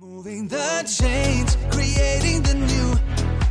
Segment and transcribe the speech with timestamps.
[0.00, 2.94] Moving the chains, creating the new.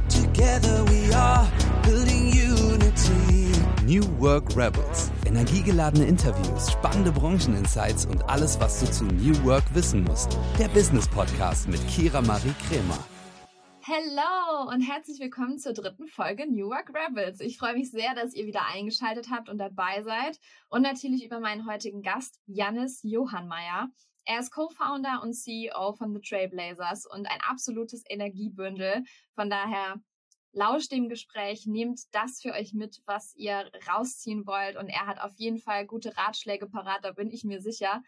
[0.08, 1.46] Together we are
[1.84, 3.52] building unity.
[3.84, 5.12] New Work Rebels.
[5.26, 10.38] Energiegeladene Interviews, spannende Brancheninsights und alles, was du zu New Work wissen musst.
[10.58, 12.98] Der Business Podcast mit Kira Marie Kremer.
[13.82, 17.42] Hello und herzlich willkommen zur dritten Folge New Work Rebels.
[17.42, 20.40] Ich freue mich sehr, dass ihr wieder eingeschaltet habt und dabei seid
[20.70, 23.90] und natürlich über meinen heutigen Gast Jannis Johannmeier.
[24.28, 29.06] Er ist Co-Founder und CEO von The Trailblazers und ein absolutes Energiebündel.
[29.36, 30.02] Von daher
[30.52, 34.76] lauscht dem Gespräch, nehmt das für euch mit, was ihr rausziehen wollt.
[34.76, 38.04] Und er hat auf jeden Fall gute Ratschläge parat, da bin ich mir sicher.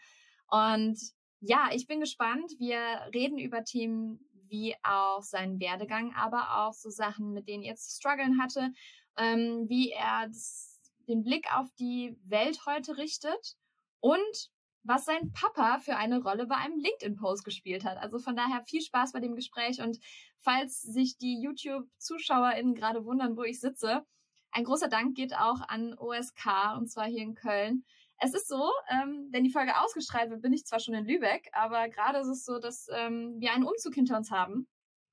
[0.46, 0.98] Und
[1.40, 2.52] ja, ich bin gespannt.
[2.58, 2.80] Wir
[3.14, 7.96] reden über Themen wie auch seinen Werdegang, aber auch so Sachen, mit denen er zu
[7.96, 8.74] strugglen hatte,
[9.16, 13.56] ähm, wie er das, den Blick auf die Welt heute richtet
[14.00, 14.50] und
[14.82, 17.98] was sein Papa für eine Rolle bei einem LinkedIn-Post gespielt hat.
[17.98, 19.98] Also von daher viel Spaß bei dem Gespräch und
[20.38, 24.04] falls sich die YouTube-ZuschauerInnen gerade wundern, wo ich sitze,
[24.52, 27.84] ein großer Dank geht auch an OSK und zwar hier in Köln.
[28.18, 31.48] Es ist so, ähm, wenn die Folge ausgestrahlt wird, bin ich zwar schon in Lübeck,
[31.52, 34.66] aber gerade ist es so, dass ähm, wir einen Umzug hinter uns haben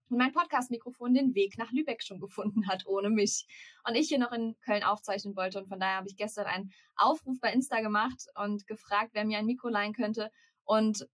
[0.09, 3.45] und mein Podcast-Mikrofon den Weg nach Lübeck schon gefunden hat, ohne mich.
[3.87, 5.59] Und ich hier noch in Köln aufzeichnen wollte.
[5.59, 9.37] Und von daher habe ich gestern einen Aufruf bei Insta gemacht und gefragt, wer mir
[9.37, 10.31] ein Mikro leihen könnte.
[10.63, 11.07] Und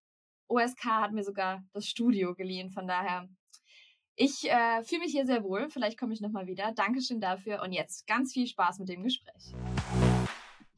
[0.47, 2.69] OSK hat mir sogar das Studio geliehen.
[2.69, 3.27] Von daher,
[4.15, 5.69] ich äh, fühle mich hier sehr wohl.
[5.69, 6.71] Vielleicht komme ich nochmal wieder.
[6.73, 7.61] Dankeschön dafür.
[7.63, 9.53] Und jetzt ganz viel Spaß mit dem Gespräch.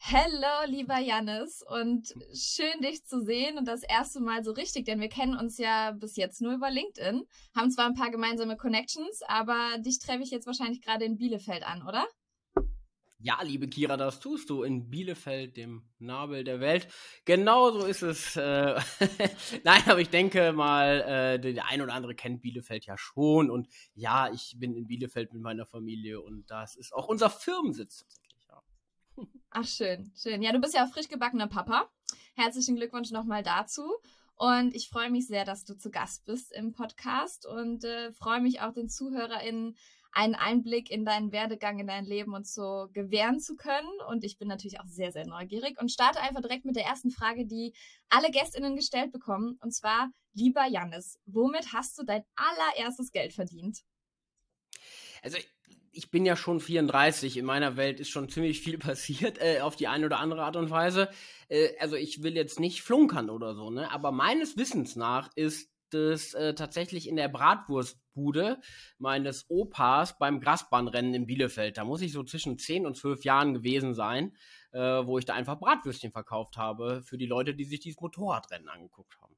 [0.08, 5.02] Hello, lieber Jannis, und schön dich zu sehen und das erste Mal so richtig, denn
[5.02, 7.24] wir kennen uns ja bis jetzt nur über LinkedIn,
[7.56, 11.64] haben zwar ein paar gemeinsame Connections, aber dich treffe ich jetzt wahrscheinlich gerade in Bielefeld
[11.64, 12.06] an, oder?
[13.18, 16.88] Ja, liebe Kira, das tust du in Bielefeld, dem Nabel der Welt.
[17.26, 18.36] Genau so ist es.
[18.36, 18.80] Äh
[19.64, 23.50] Nein, aber ich denke mal, äh, der ein oder andere kennt Bielefeld ja schon.
[23.50, 28.06] Und ja, ich bin in Bielefeld mit meiner Familie und das ist auch unser Firmensitz
[29.58, 30.42] Ach, schön, schön.
[30.42, 31.90] Ja, du bist ja auch frisch gebackener Papa.
[32.36, 33.90] Herzlichen Glückwunsch nochmal dazu.
[34.36, 38.42] Und ich freue mich sehr, dass du zu Gast bist im Podcast und äh, freue
[38.42, 39.78] mich auch den ZuhörerInnen
[40.12, 43.88] einen Einblick in deinen Werdegang, in dein Leben und so gewähren zu können.
[44.10, 47.10] Und ich bin natürlich auch sehr, sehr neugierig und starte einfach direkt mit der ersten
[47.10, 47.74] Frage, die
[48.10, 49.58] alle GästInnen gestellt bekommen.
[49.62, 53.84] Und zwar, lieber Jannis, womit hast du dein allererstes Geld verdient?
[55.24, 55.38] Also
[55.96, 59.76] ich bin ja schon 34, in meiner Welt ist schon ziemlich viel passiert, äh, auf
[59.76, 61.10] die eine oder andere Art und Weise.
[61.48, 63.92] Äh, also ich will jetzt nicht flunkern oder so, ne?
[63.92, 68.60] Aber meines Wissens nach ist es äh, tatsächlich in der Bratwurstbude
[68.98, 71.78] meines Opas beim Grasbahnrennen in Bielefeld.
[71.78, 74.36] Da muss ich so zwischen 10 und 12 Jahren gewesen sein,
[74.72, 78.68] äh, wo ich da einfach Bratwürstchen verkauft habe für die Leute, die sich dieses Motorradrennen
[78.68, 79.35] angeguckt haben.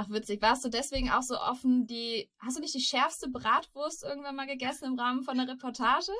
[0.00, 0.40] Ach, witzig.
[0.40, 2.30] Warst du deswegen auch so offen, die.
[2.38, 6.12] Hast du nicht die schärfste Bratwurst irgendwann mal gegessen im Rahmen von der Reportage?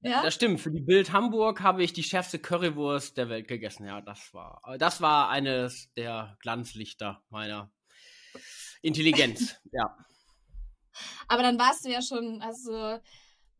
[0.00, 0.22] Ja?
[0.22, 0.60] Das stimmt.
[0.60, 3.86] Für die Bild Hamburg habe ich die schärfste Currywurst der Welt gegessen.
[3.86, 7.70] Ja, das war, das war eines der Glanzlichter meiner
[8.82, 9.54] Intelligenz.
[9.72, 9.96] ja.
[11.28, 12.98] Aber dann warst du ja schon, also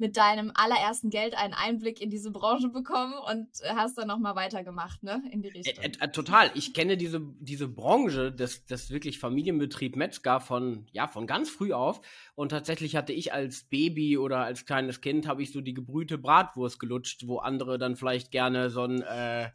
[0.01, 5.03] mit deinem allerersten Geld einen Einblick in diese Branche bekommen und hast dann nochmal weitergemacht,
[5.03, 5.23] ne?
[5.31, 5.85] In die Richtung.
[5.85, 6.51] Äh, äh, total.
[6.55, 11.73] Ich kenne diese, diese Branche des, des wirklich Familienbetrieb Metzger von, ja, von ganz früh
[11.73, 12.01] auf.
[12.35, 16.19] Und tatsächlich hatte ich als Baby oder als kleines Kind habe ich so die gebrühte
[16.19, 19.51] Bratwurst gelutscht, wo andere dann vielleicht gerne so ein, äh,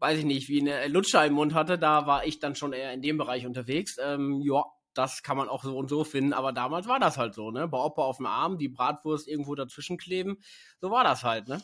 [0.00, 1.78] weiß ich nicht, wie eine Lutscher im Mund hatte.
[1.78, 3.96] Da war ich dann schon eher in dem Bereich unterwegs.
[4.02, 4.64] Ähm, ja,
[4.94, 7.68] das kann man auch so und so finden, aber damals war das halt so, ne?
[7.68, 10.38] Bei Opa auf dem Arm, die Bratwurst irgendwo dazwischen kleben,
[10.80, 11.62] so war das halt, ne?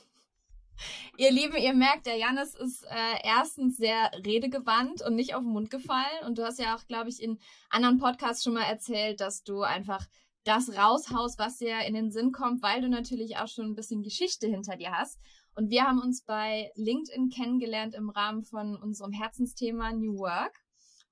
[1.16, 5.52] Ihr Lieben, ihr merkt, der Janis ist äh, erstens sehr redegewandt und nicht auf den
[5.52, 6.24] Mund gefallen.
[6.24, 9.62] Und du hast ja auch, glaube ich, in anderen Podcasts schon mal erzählt, dass du
[9.62, 10.06] einfach
[10.44, 14.02] das raushaust, was dir in den Sinn kommt, weil du natürlich auch schon ein bisschen
[14.02, 15.18] Geschichte hinter dir hast.
[15.54, 20.60] Und wir haben uns bei LinkedIn kennengelernt im Rahmen von unserem Herzensthema New Work.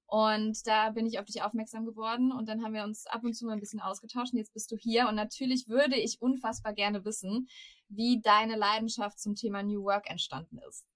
[0.07, 3.35] Und da bin ich auf dich aufmerksam geworden und dann haben wir uns ab und
[3.35, 5.09] zu mal ein bisschen ausgetauscht und jetzt bist du hier.
[5.09, 7.49] Und natürlich würde ich unfassbar gerne wissen,
[7.89, 10.87] wie deine Leidenschaft zum Thema New Work entstanden ist.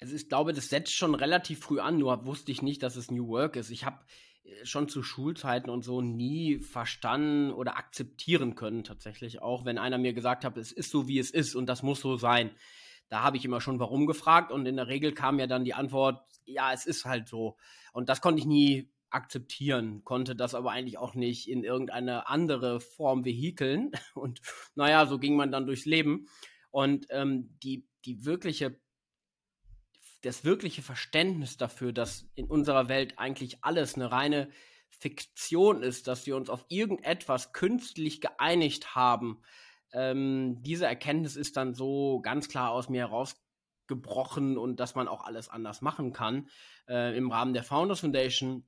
[0.00, 3.10] Also ich glaube, das setzt schon relativ früh an, nur wusste ich nicht, dass es
[3.10, 3.70] New Work ist.
[3.70, 4.04] Ich habe
[4.42, 9.96] äh, schon zu Schulzeiten und so nie verstanden oder akzeptieren können tatsächlich, auch wenn einer
[9.96, 12.50] mir gesagt hat, es ist so, wie es ist und das muss so sein.
[13.08, 15.74] Da habe ich immer schon warum gefragt und in der Regel kam ja dann die
[15.74, 17.56] Antwort, ja, es ist halt so.
[17.92, 22.80] Und das konnte ich nie akzeptieren, konnte das aber eigentlich auch nicht in irgendeine andere
[22.80, 23.92] Form vehikeln.
[24.14, 24.40] Und
[24.74, 26.26] naja, so ging man dann durchs Leben.
[26.70, 28.80] Und ähm, die, die wirkliche
[30.22, 34.48] das wirkliche Verständnis dafür, dass in unserer Welt eigentlich alles eine reine
[34.88, 39.42] Fiktion ist, dass wir uns auf irgendetwas künstlich geeinigt haben,
[39.94, 45.24] ähm, diese Erkenntnis ist dann so ganz klar aus mir herausgebrochen und dass man auch
[45.24, 46.48] alles anders machen kann.
[46.88, 48.64] Äh, Im Rahmen der Founders Foundation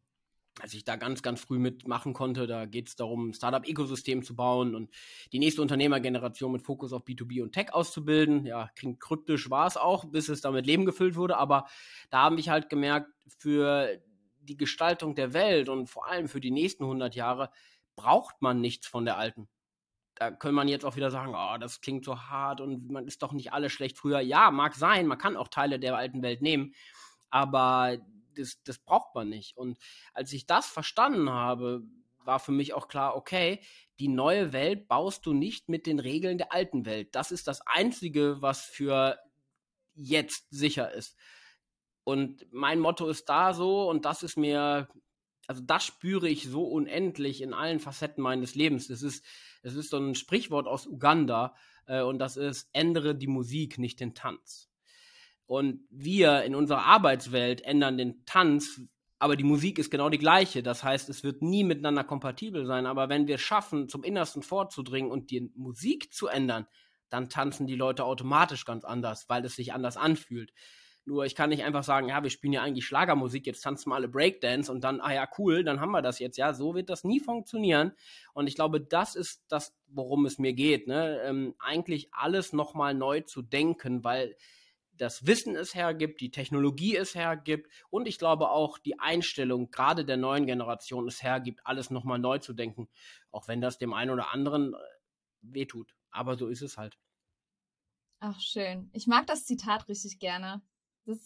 [0.61, 2.47] als ich da ganz, ganz früh mitmachen konnte.
[2.47, 4.91] Da geht es darum, ein Startup-Ökosystem zu bauen und
[5.33, 8.47] die nächste Unternehmergeneration mit Fokus auf B2B und Tech auszubilden.
[8.47, 11.37] Ja, klingt kryptisch war es auch, bis es damit Leben gefüllt wurde.
[11.37, 11.67] Aber
[12.11, 14.01] da habe ich halt gemerkt, für
[14.41, 17.51] die Gestaltung der Welt und vor allem für die nächsten 100 Jahre
[17.95, 19.49] braucht man nichts von der alten.
[20.17, 23.23] Da kann man jetzt auch wieder sagen, oh, das klingt so hart und man ist
[23.23, 24.21] doch nicht alles schlecht früher.
[24.21, 26.75] Ja, mag sein, man kann auch Teile der alten Welt nehmen,
[27.31, 27.99] aber
[28.35, 29.57] das, das braucht man nicht.
[29.57, 29.79] Und
[30.15, 31.83] als ich das verstanden habe,
[32.25, 33.61] war für mich auch klar, okay,
[33.99, 37.15] die neue Welt baust du nicht mit den Regeln der alten Welt.
[37.15, 39.19] Das ist das Einzige, was für
[39.95, 41.17] jetzt sicher ist.
[42.05, 44.89] Und mein Motto ist da so, und das ist mir,
[45.47, 48.91] also das spüre ich so unendlich in allen Facetten meines Lebens.
[48.91, 49.25] Es ist,
[49.63, 51.55] es ist so ein Sprichwort aus Uganda,
[51.87, 54.69] äh, und das ist, ändere die Musik, nicht den Tanz.
[55.47, 58.81] Und wir in unserer Arbeitswelt ändern den Tanz,
[59.19, 60.63] aber die Musik ist genau die gleiche.
[60.63, 62.85] Das heißt, es wird nie miteinander kompatibel sein.
[62.85, 66.67] Aber wenn wir schaffen, zum Innersten vorzudringen und die Musik zu ändern,
[67.09, 70.53] dann tanzen die Leute automatisch ganz anders, weil es sich anders anfühlt.
[71.09, 73.95] Nur ich kann nicht einfach sagen, ja, wir spielen ja eigentlich Schlagermusik, jetzt tanzen wir
[73.95, 76.37] alle Breakdance und dann, ah ja, cool, dann haben wir das jetzt.
[76.37, 77.93] Ja, so wird das nie funktionieren.
[78.35, 80.89] Und ich glaube, das ist das, worum es mir geht.
[80.89, 81.23] Ne?
[81.25, 84.37] Ähm, eigentlich alles nochmal neu zu denken, weil
[84.97, 90.05] das Wissen es hergibt, die Technologie es hergibt und ich glaube auch die Einstellung gerade
[90.05, 92.89] der neuen Generation es hergibt, alles nochmal neu zu denken,
[93.31, 94.77] auch wenn das dem einen oder anderen äh,
[95.43, 95.95] wehtut.
[96.11, 96.99] Aber so ist es halt.
[98.19, 98.89] Ach, schön.
[98.93, 100.63] Ich mag das Zitat richtig gerne.
[101.07, 101.19] Das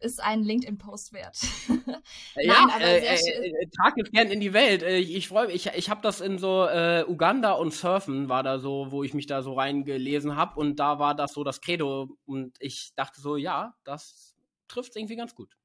[0.00, 1.38] ist ein LinkedIn-Post wert.
[2.36, 4.82] ja, Nein, äh, äh, äh, trag es gern in die Welt.
[4.82, 8.42] Äh, ich, freue mich, ich, ich habe das in so äh, Uganda und Surfen war
[8.42, 11.60] da so, wo ich mich da so reingelesen habe und da war das so das
[11.60, 14.34] Credo und ich dachte so, ja, das
[14.68, 15.56] trifft irgendwie ganz gut.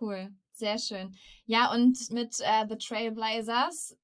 [0.00, 1.14] Cool, sehr schön.
[1.46, 3.96] Ja, und mit äh, The Trailblazers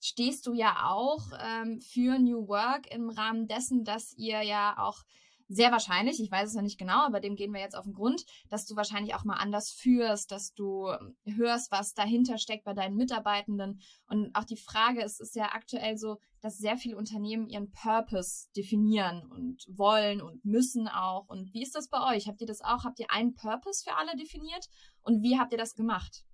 [0.00, 5.02] stehst du ja auch ähm, für New Work im Rahmen dessen, dass ihr ja auch
[5.48, 7.94] sehr wahrscheinlich, ich weiß es noch nicht genau, aber dem gehen wir jetzt auf den
[7.94, 12.64] Grund, dass du wahrscheinlich auch mal anders führst, dass du ähm, hörst, was dahinter steckt
[12.64, 13.80] bei deinen Mitarbeitenden.
[14.06, 18.48] Und auch die Frage ist, ist ja aktuell so, dass sehr viele Unternehmen ihren Purpose
[18.56, 21.28] definieren und wollen und müssen auch.
[21.28, 22.26] Und wie ist das bei euch?
[22.26, 22.84] Habt ihr das auch?
[22.84, 24.68] Habt ihr einen Purpose für alle definiert?
[25.02, 26.24] Und wie habt ihr das gemacht?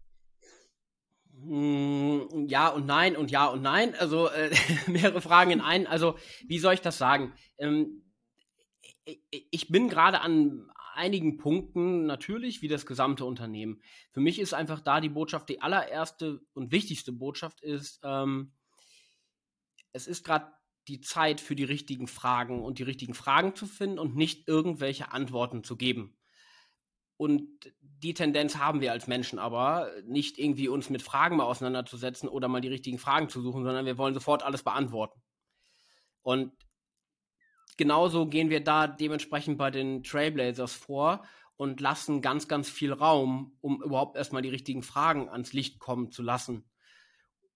[1.42, 3.94] Hm, ja und nein und ja und nein.
[3.94, 4.54] Also äh,
[4.86, 5.86] mehrere Fragen in einen.
[5.86, 6.16] Also
[6.46, 7.32] wie soll ich das sagen?
[7.58, 8.02] Ähm,
[9.30, 13.80] ich bin gerade an einigen Punkten natürlich wie das gesamte Unternehmen.
[14.10, 18.52] Für mich ist einfach da die Botschaft, die allererste und wichtigste Botschaft ist, ähm,
[19.92, 20.52] es ist gerade
[20.88, 25.12] die Zeit für die richtigen Fragen und die richtigen Fragen zu finden und nicht irgendwelche
[25.12, 26.16] Antworten zu geben.
[27.16, 27.48] Und
[27.80, 32.48] die Tendenz haben wir als Menschen aber, nicht irgendwie uns mit Fragen mal auseinanderzusetzen oder
[32.48, 35.20] mal die richtigen Fragen zu suchen, sondern wir wollen sofort alles beantworten.
[36.22, 36.52] Und
[37.80, 41.24] genauso gehen wir da dementsprechend bei den Trailblazers vor
[41.56, 46.12] und lassen ganz, ganz viel Raum, um überhaupt erstmal die richtigen Fragen ans Licht kommen
[46.12, 46.68] zu lassen.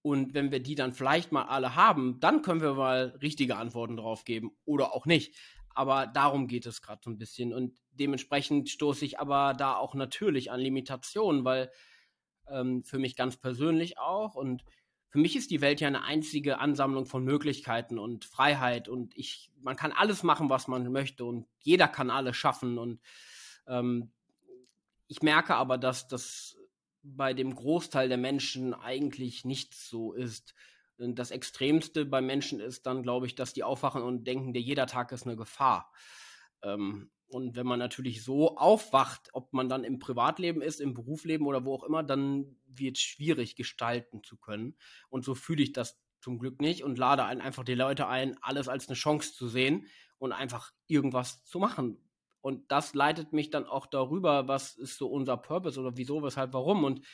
[0.01, 3.99] Und wenn wir die dann vielleicht mal alle haben, dann können wir mal richtige Antworten
[3.99, 5.37] drauf geben oder auch nicht.
[5.75, 7.53] Aber darum geht es gerade so ein bisschen.
[7.53, 11.71] Und dementsprechend stoße ich aber da auch natürlich an Limitationen, weil
[12.49, 14.65] ähm, für mich ganz persönlich auch und
[15.15, 19.53] für mich ist die Welt ja eine einzige Ansammlung von Möglichkeiten und Freiheit und ich,
[19.63, 23.01] man kann alles machen, was man möchte und jeder kann alles schaffen und
[23.69, 24.11] ähm,
[25.07, 26.57] ich merke aber, dass das
[27.05, 30.53] bei dem Großteil der Menschen eigentlich nicht so ist.
[30.99, 34.63] Und das Extremste bei Menschen ist dann, glaube ich, dass die aufwachen und denken, der
[34.63, 35.93] jeder Tag ist eine Gefahr.
[36.65, 41.47] Ähm, und wenn man natürlich so aufwacht, ob man dann im Privatleben ist, im Berufsleben
[41.47, 44.77] oder wo auch immer, dann wird es schwierig gestalten zu können.
[45.09, 48.69] Und so fühle ich das zum Glück nicht und lade einfach die Leute ein, alles
[48.69, 49.87] als eine Chance zu sehen
[50.19, 51.99] und einfach irgendwas zu machen.
[52.41, 56.53] Und das leitet mich dann auch darüber, was ist so unser Purpose oder wieso, weshalb,
[56.53, 56.85] warum.
[56.85, 57.05] Und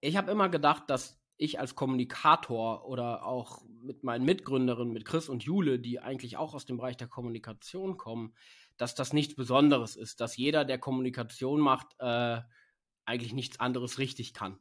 [0.00, 5.28] ich habe immer gedacht, dass ich als Kommunikator oder auch mit meinen Mitgründerinnen, mit Chris
[5.28, 8.34] und Jule, die eigentlich auch aus dem Bereich der Kommunikation kommen,
[8.76, 12.40] dass das nichts Besonderes ist, dass jeder, der Kommunikation macht, äh,
[13.04, 14.58] eigentlich nichts anderes richtig kann.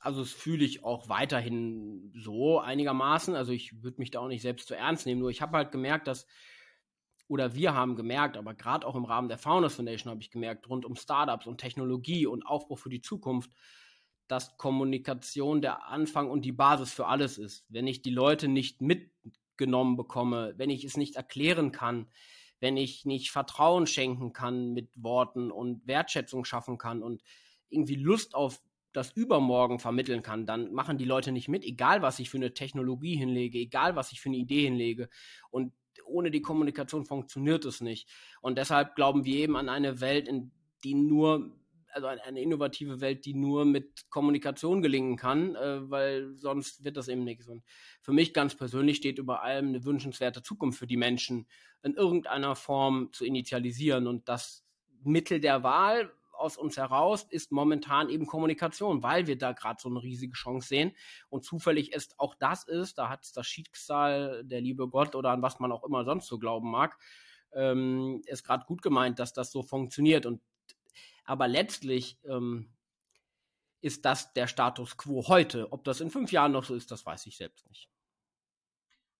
[0.00, 3.34] Also das fühle ich auch weiterhin so einigermaßen.
[3.34, 5.20] Also ich würde mich da auch nicht selbst zu ernst nehmen.
[5.20, 6.26] Nur ich habe halt gemerkt, dass
[7.28, 10.68] oder wir haben gemerkt, aber gerade auch im Rahmen der Founders Foundation habe ich gemerkt,
[10.68, 13.50] rund um Startups und Technologie und Aufbruch für die Zukunft,
[14.32, 17.66] dass Kommunikation der Anfang und die Basis für alles ist.
[17.68, 22.08] Wenn ich die Leute nicht mitgenommen bekomme, wenn ich es nicht erklären kann,
[22.58, 27.22] wenn ich nicht Vertrauen schenken kann mit Worten und Wertschätzung schaffen kann und
[27.68, 28.62] irgendwie Lust auf
[28.94, 32.54] das Übermorgen vermitteln kann, dann machen die Leute nicht mit, egal was ich für eine
[32.54, 35.10] Technologie hinlege, egal was ich für eine Idee hinlege.
[35.50, 35.74] Und
[36.06, 38.08] ohne die Kommunikation funktioniert es nicht.
[38.40, 40.52] Und deshalb glauben wir eben an eine Welt, in
[40.84, 41.54] die nur,
[41.92, 47.08] also eine innovative Welt, die nur mit Kommunikation gelingen kann, äh, weil sonst wird das
[47.08, 47.48] eben nichts.
[47.48, 47.64] Und
[48.00, 51.46] für mich ganz persönlich steht über allem eine wünschenswerte Zukunft für die Menschen
[51.82, 54.64] in irgendeiner Form zu initialisieren und das
[55.04, 59.88] Mittel der Wahl, aus uns heraus ist momentan eben Kommunikation, weil wir da gerade so
[59.88, 60.92] eine riesige Chance sehen.
[61.28, 65.42] Und zufällig ist auch das ist, da hat das Schicksal, der liebe Gott oder an
[65.42, 66.98] was man auch immer sonst so glauben mag,
[67.54, 70.26] ähm, ist gerade gut gemeint, dass das so funktioniert.
[70.26, 70.40] Und
[71.24, 72.72] aber letztlich ähm,
[73.80, 75.72] ist das der Status quo heute.
[75.72, 77.88] Ob das in fünf Jahren noch so ist, das weiß ich selbst nicht.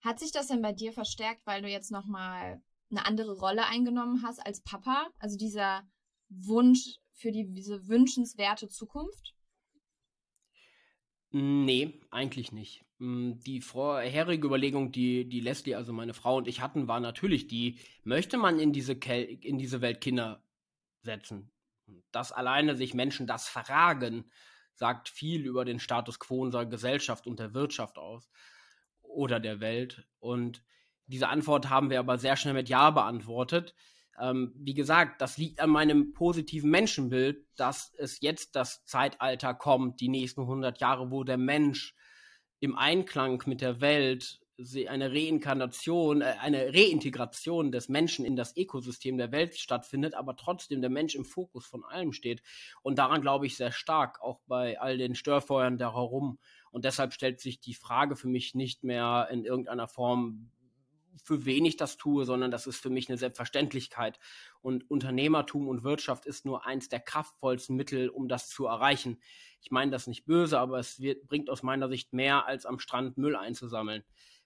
[0.00, 4.23] Hat sich das denn bei dir verstärkt, weil du jetzt nochmal eine andere Rolle eingenommen
[4.23, 5.09] hast als Papa?
[5.18, 5.87] Also dieser
[6.28, 9.35] Wunsch, für die, diese wünschenswerte Zukunft?
[11.30, 12.85] Nee, eigentlich nicht.
[12.99, 17.47] Hm, die vorherige Überlegung, die, die Leslie, also meine Frau und ich hatten, war natürlich
[17.47, 20.42] die, möchte man in diese, Kel in diese Welt Kinder
[21.02, 21.51] setzen?
[22.10, 24.30] Dass alleine sich Menschen das fragen,
[24.74, 28.30] sagt viel über den Status quo unserer Gesellschaft und der Wirtschaft aus
[29.02, 30.06] oder der Welt.
[30.18, 30.62] Und
[31.06, 33.74] diese Antwort haben wir aber sehr schnell mit Ja beantwortet.
[34.18, 40.00] Ähm, wie gesagt, das liegt an meinem positiven Menschenbild, dass es jetzt das Zeitalter kommt,
[40.00, 41.94] die nächsten 100 Jahre, wo der Mensch
[42.60, 44.41] im Einklang mit der Welt
[44.88, 50.81] eine Reinkarnation, äh, eine Reintegration des Menschen in das Ökosystem der Welt stattfindet, aber trotzdem
[50.81, 52.42] der Mensch im Fokus von allem steht.
[52.83, 56.38] Und daran glaube ich sehr stark, auch bei all den Störfeuern da herum.
[56.71, 60.50] Und deshalb stellt sich die Frage für mich nicht mehr in irgendeiner Form,
[61.23, 64.19] für wen ich das tue, sondern das ist für mich eine Selbstverständlichkeit.
[64.61, 69.21] Und Unternehmertum und Wirtschaft ist nur eins der kraftvollsten Mittel, um das zu erreichen.
[69.61, 72.78] Ich meine das nicht böse, aber es wird, bringt aus meiner Sicht mehr, als am
[72.78, 74.02] Strand Müll einzusammeln.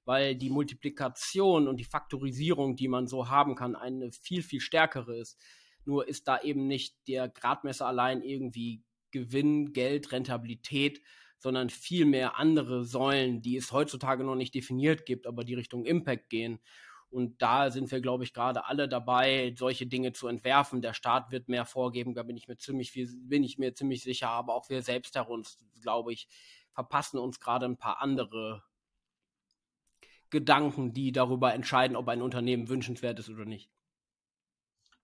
[0.06, 5.18] Weil die Multiplikation und die Faktorisierung, die man so haben kann, eine viel, viel stärkere
[5.18, 5.38] ist.
[5.84, 11.02] Nur ist da eben nicht der Gradmesser allein irgendwie Gewinn, Geld, Rentabilität,
[11.38, 16.30] sondern vielmehr andere Säulen, die es heutzutage noch nicht definiert gibt, aber die Richtung Impact
[16.30, 16.60] gehen.
[17.08, 20.82] Und da sind wir, glaube ich, gerade alle dabei, solche Dinge zu entwerfen.
[20.82, 24.02] Der Staat wird mehr vorgeben, da bin ich mir ziemlich viel, bin ich mir ziemlich
[24.02, 26.28] sicher, aber auch wir selbst uns, glaube ich,
[26.72, 28.62] verpassen uns gerade ein paar andere
[30.36, 33.70] Gedanken, die darüber entscheiden, ob ein Unternehmen wünschenswert ist oder nicht.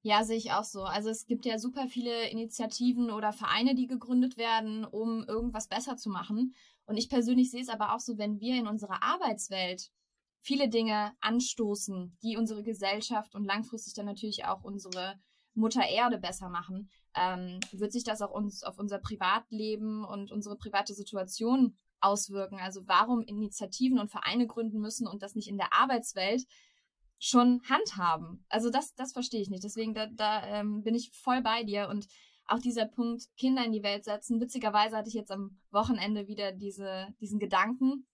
[0.03, 0.83] Ja, sehe ich auch so.
[0.83, 5.97] Also es gibt ja super viele Initiativen oder Vereine, die gegründet werden, um irgendwas besser
[5.97, 6.55] zu machen.
[6.85, 9.91] Und ich persönlich sehe es aber auch so, wenn wir in unserer Arbeitswelt
[10.41, 15.19] viele Dinge anstoßen, die unsere Gesellschaft und langfristig dann natürlich auch unsere
[15.55, 20.57] Mutter Erde besser machen, ähm, wird sich das auch uns auf unser Privatleben und unsere
[20.57, 22.59] private Situation auswirken.
[22.59, 26.45] Also warum Initiativen und Vereine gründen müssen und das nicht in der Arbeitswelt,
[27.19, 28.45] schon handhaben.
[28.49, 29.63] Also das, das verstehe ich nicht.
[29.63, 31.89] Deswegen, da, da ähm, bin ich voll bei dir.
[31.89, 32.09] Und
[32.47, 34.41] auch dieser Punkt, Kinder in die Welt setzen.
[34.41, 38.07] Witzigerweise hatte ich jetzt am Wochenende wieder diese, diesen Gedanken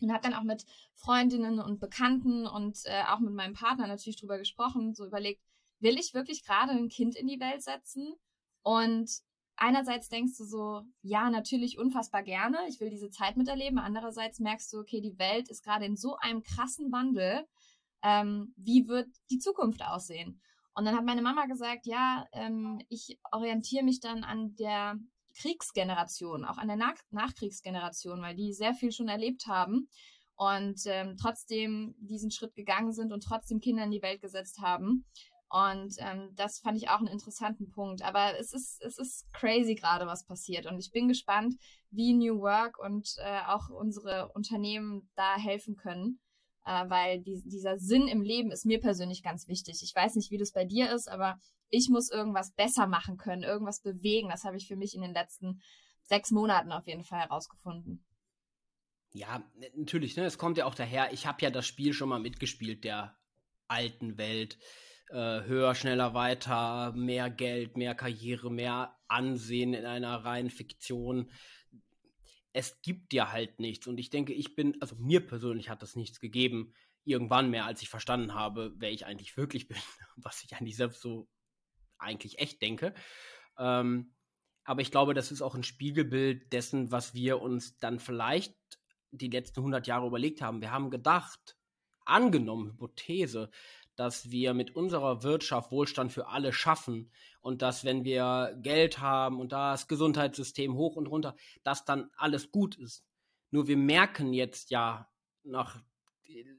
[0.00, 0.64] und habe dann auch mit
[0.94, 5.40] Freundinnen und Bekannten und äh, auch mit meinem Partner natürlich drüber gesprochen, so überlegt,
[5.80, 8.14] will ich wirklich gerade ein Kind in die Welt setzen?
[8.62, 9.08] Und
[9.58, 13.78] einerseits denkst du so, ja, natürlich unfassbar gerne, ich will diese Zeit miterleben.
[13.78, 17.46] Andererseits merkst du, okay, die Welt ist gerade in so einem krassen Wandel
[18.02, 20.40] ähm, wie wird die Zukunft aussehen?
[20.74, 24.96] Und dann hat meine Mama gesagt, ja, ähm, ich orientiere mich dann an der
[25.40, 29.88] Kriegsgeneration, auch an der Nach Nachkriegsgeneration, weil die sehr viel schon erlebt haben
[30.36, 35.04] und ähm, trotzdem diesen Schritt gegangen sind und trotzdem Kinder in die Welt gesetzt haben.
[35.50, 38.02] Und ähm, das fand ich auch einen interessanten Punkt.
[38.02, 40.66] Aber es ist, es ist crazy gerade, was passiert.
[40.66, 41.54] Und ich bin gespannt,
[41.90, 46.20] wie New Work und äh, auch unsere Unternehmen da helfen können
[46.68, 49.80] äh, weil die, dieser Sinn im Leben ist mir persönlich ganz wichtig.
[49.82, 51.40] Ich weiß nicht, wie das bei dir ist, aber
[51.70, 54.28] ich muss irgendwas besser machen können, irgendwas bewegen.
[54.28, 55.62] Das habe ich für mich in den letzten
[56.02, 58.04] sechs Monaten auf jeden Fall herausgefunden.
[59.12, 59.42] Ja,
[59.74, 60.24] natürlich, ne?
[60.24, 63.16] Es kommt ja auch daher, ich habe ja das Spiel schon mal mitgespielt, der
[63.66, 64.58] alten Welt.
[65.10, 71.30] Äh, höher, schneller, weiter, mehr Geld, mehr Karriere, mehr Ansehen in einer reinen Fiktion
[72.58, 73.86] es gibt dir halt nichts.
[73.86, 76.74] Und ich denke, ich bin, also mir persönlich hat das nichts gegeben.
[77.04, 79.78] irgendwann mehr, als ich verstanden habe, wer ich eigentlich wirklich bin,
[80.16, 81.28] was ich eigentlich selbst so
[81.98, 82.94] eigentlich echt denke.
[83.58, 84.14] Ähm,
[84.64, 88.54] aber ich glaube, das ist auch ein Spiegelbild dessen, was wir uns dann vielleicht
[89.10, 90.60] die letzten 100 Jahre überlegt haben.
[90.60, 91.56] Wir haben gedacht,
[92.04, 93.50] angenommen, Hypothese,
[93.98, 99.40] dass wir mit unserer Wirtschaft Wohlstand für alle schaffen und dass, wenn wir Geld haben
[99.40, 103.04] und das Gesundheitssystem hoch und runter, dass dann alles gut ist.
[103.50, 105.10] Nur wir merken jetzt ja
[105.42, 105.82] nach,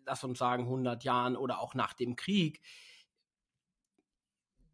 [0.05, 2.61] lass uns sagen, 100 Jahren oder auch nach dem Krieg,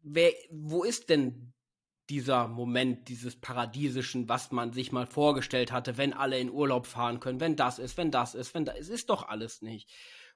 [0.02, 1.52] wer, wo ist denn
[2.10, 7.20] dieser Moment dieses Paradiesischen, was man sich mal vorgestellt hatte, wenn alle in Urlaub fahren
[7.20, 9.88] können, wenn das ist, wenn das ist, wenn das ist, ist doch alles nicht.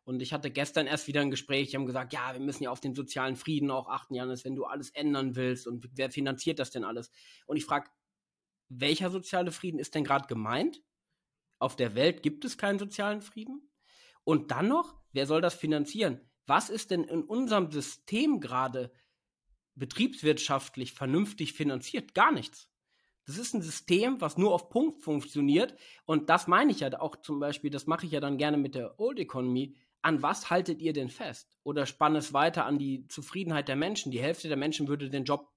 [0.05, 2.71] Und ich hatte gestern erst wieder ein Gespräch, die haben gesagt, ja, wir müssen ja
[2.71, 6.59] auf den sozialen Frieden auch achten, Janis, wenn du alles ändern willst und wer finanziert
[6.59, 7.11] das denn alles?
[7.47, 7.91] Und ich frage,
[8.69, 10.83] welcher soziale Frieden ist denn gerade gemeint?
[11.59, 13.71] Auf der Welt gibt es keinen sozialen Frieden?
[14.25, 16.21] Und dann noch, wer soll das finanzieren?
[16.47, 18.93] Was ist denn in unserem System gerade
[19.75, 22.15] betriebswirtschaftlich vernünftig finanziert?
[22.15, 22.69] Gar nichts.
[23.27, 25.77] Das ist ein System, was nur auf Punkt funktioniert.
[26.05, 28.75] Und das meine ich ja auch zum Beispiel, das mache ich ja dann gerne mit
[28.75, 29.77] der Old Economy.
[30.03, 31.59] An was haltet ihr denn fest?
[31.63, 34.11] Oder spann es weiter an die Zufriedenheit der Menschen?
[34.11, 35.51] Die Hälfte der Menschen würde den Job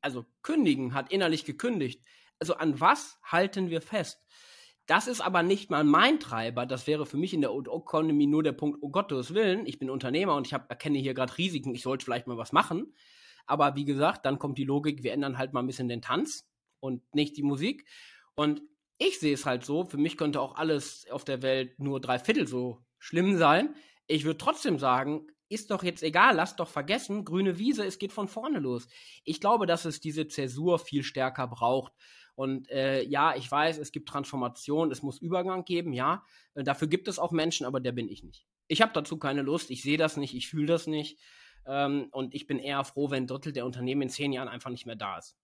[0.00, 2.04] also kündigen, hat innerlich gekündigt.
[2.38, 4.22] Also an was halten wir fest?
[4.86, 6.64] Das ist aber nicht mal mein Treiber.
[6.64, 9.90] Das wäre für mich in der Economy nur der Punkt, oh Gottes Willen, ich bin
[9.90, 12.94] Unternehmer und ich hab, erkenne hier gerade Risiken, ich sollte vielleicht mal was machen.
[13.46, 16.48] Aber wie gesagt, dann kommt die Logik, wir ändern halt mal ein bisschen den Tanz
[16.80, 17.86] und nicht die Musik.
[18.34, 18.62] Und
[18.98, 22.18] ich sehe es halt so, für mich könnte auch alles auf der Welt nur drei
[22.18, 23.74] Viertel so schlimm sein.
[24.06, 28.12] Ich würde trotzdem sagen, ist doch jetzt egal, lass doch vergessen, grüne Wiese, es geht
[28.12, 28.86] von vorne los.
[29.24, 31.92] Ich glaube, dass es diese Zäsur viel stärker braucht.
[32.34, 36.22] Und äh, ja, ich weiß, es gibt Transformation, es muss Übergang geben, ja.
[36.54, 38.46] Äh, dafür gibt es auch Menschen, aber der bin ich nicht.
[38.68, 41.18] Ich habe dazu keine Lust, ich sehe das nicht, ich fühle das nicht.
[41.66, 44.70] Ähm, und ich bin eher froh, wenn ein Drittel der Unternehmen in zehn Jahren einfach
[44.70, 45.36] nicht mehr da ist.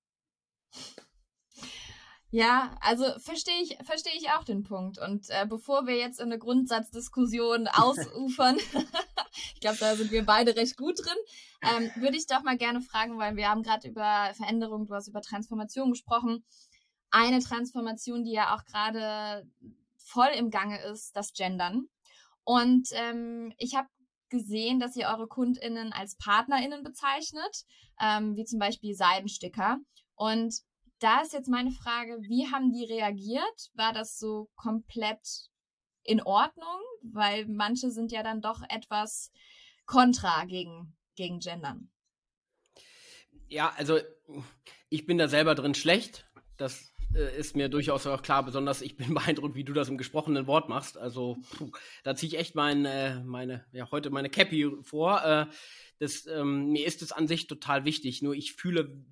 [2.35, 4.99] Ja, also verstehe ich, verstehe ich auch den Punkt.
[4.99, 8.57] Und äh, bevor wir jetzt in eine Grundsatzdiskussion ausufern,
[9.55, 11.17] ich glaube, da sind wir beide recht gut drin,
[11.63, 15.07] ähm, würde ich doch mal gerne fragen, weil wir haben gerade über Veränderung, du hast
[15.07, 16.45] über Transformation gesprochen
[17.13, 19.49] eine Transformation, die ja auch gerade
[19.97, 21.87] voll im Gange ist, das Gendern.
[22.43, 23.87] Und ähm, ich habe
[24.29, 27.65] gesehen, dass ihr eure KundInnen als PartnerInnen bezeichnet,
[28.01, 29.79] ähm, wie zum Beispiel Seidensticker.
[30.17, 30.65] Und
[30.99, 33.71] da ist jetzt meine Frage, wie haben die reagiert?
[33.75, 35.51] War das so komplett
[36.03, 36.81] in Ordnung?
[37.03, 39.31] Weil manche sind ja dann doch etwas
[39.87, 41.91] kontra gegen, gegen Gendern.
[43.49, 43.99] Ja, also
[44.89, 46.27] ich bin da selber drin schlecht.
[46.57, 49.99] Das äh, ist mir durchaus auch klar, besonders ich bin beeindruckt, wie du das im
[49.99, 50.97] gesprochenen Wort machst.
[50.97, 51.71] Also puh,
[52.03, 55.25] da ziehe ich echt mein, äh, meine, ja, heute meine Cappy vor.
[55.25, 55.47] Äh,
[55.99, 59.05] das, ähm, mir ist es an sich total wichtig, nur ich fühle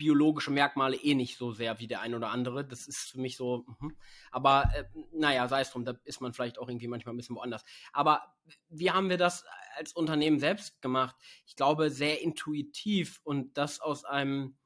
[0.00, 2.66] biologische Merkmale eh nicht so sehr wie der ein oder andere.
[2.66, 3.92] Das ist für mich so, mh.
[4.30, 7.36] aber äh, naja, sei es drum, da ist man vielleicht auch irgendwie manchmal ein bisschen
[7.36, 7.62] woanders.
[7.92, 8.34] Aber
[8.70, 9.44] wie haben wir das
[9.76, 11.16] als Unternehmen selbst gemacht?
[11.44, 14.56] Ich glaube, sehr intuitiv und das aus einem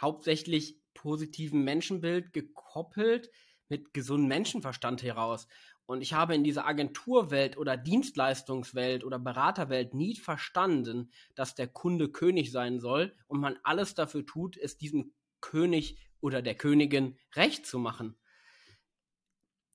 [0.00, 3.30] hauptsächlich positiven Menschenbild gekoppelt
[3.68, 5.48] mit gesundem Menschenverstand heraus.
[5.86, 12.08] Und ich habe in dieser Agenturwelt oder Dienstleistungswelt oder Beraterwelt nie verstanden, dass der Kunde
[12.08, 17.66] König sein soll und man alles dafür tut, es diesem König oder der Königin recht
[17.66, 18.16] zu machen.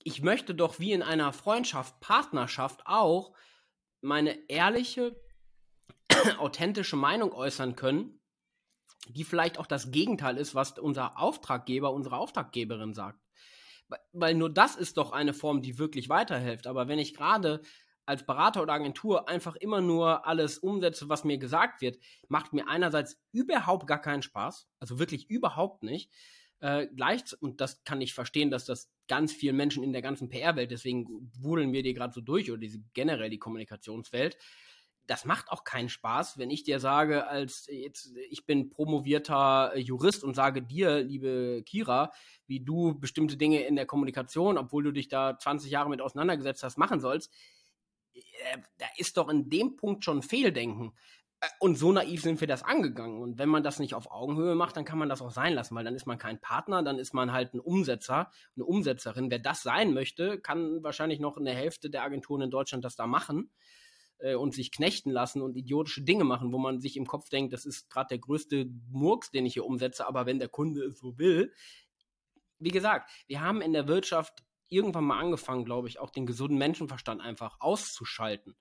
[0.04, 3.34] Ich möchte doch wie in einer Freundschaft, Partnerschaft auch
[4.02, 5.20] meine ehrliche,
[6.38, 8.18] authentische Meinung äußern können
[9.10, 13.20] die vielleicht auch das Gegenteil ist, was unser Auftraggeber, unsere Auftraggeberin sagt.
[14.12, 16.68] Weil nur das ist doch eine Form, die wirklich weiterhilft.
[16.68, 17.62] Aber wenn ich gerade
[18.06, 21.98] als Berater oder Agentur einfach immer nur alles umsetze, was mir gesagt wird,
[22.30, 24.68] macht mir einerseits überhaupt gar keinen Spaß.
[24.80, 26.12] Also wirklich überhaupt nicht.
[26.60, 30.30] Äh, gleich, und das kann ich verstehen, dass das ganz vielen Menschen in der ganzen
[30.30, 34.38] PR-Welt, deswegen wudeln wir die gerade so durch oder diese generell die Kommunikationswelt,
[35.08, 40.24] das macht auch keinen Spaß, wenn ich dir sage, als jetzt, ich bin promovierter Jurist
[40.24, 42.12] und sage dir, liebe Kira,
[42.46, 46.62] wie du bestimmte Dinge in der Kommunikation, obwohl du dich da 20 Jahre mit auseinandergesetzt
[46.64, 47.34] hast, machen sollst,
[48.14, 50.92] äh, da ist doch in dem Punkt schon Fehldenken.
[51.40, 53.22] Äh, und so naiv sind wir das angegangen.
[53.22, 55.74] Und wenn man das nicht auf Augenhöhe macht, dann kann man das auch sein lassen,
[55.76, 59.32] weil dann ist man kein Partner, dann ist man halt ein Umsetzer, eine Umsetzerin.
[59.32, 62.98] Wer das sein möchte, kann wahrscheinlich noch in der Hälfte der Agenturen in Deutschland das
[62.98, 63.52] da machen
[64.20, 67.54] äh, und sich knechten lassen und idiotische Dinge machen, wo man sich im Kopf denkt,
[67.54, 71.00] das ist gerade der größte Murks, den ich hier umsetze, aber wenn der Kunde es
[71.00, 71.54] so will.
[72.60, 76.58] Wie gesagt, wir haben in der Wirtschaft irgendwann mal angefangen, glaube ich, auch den gesunden
[76.58, 78.56] Menschenverstand einfach auszuschalten.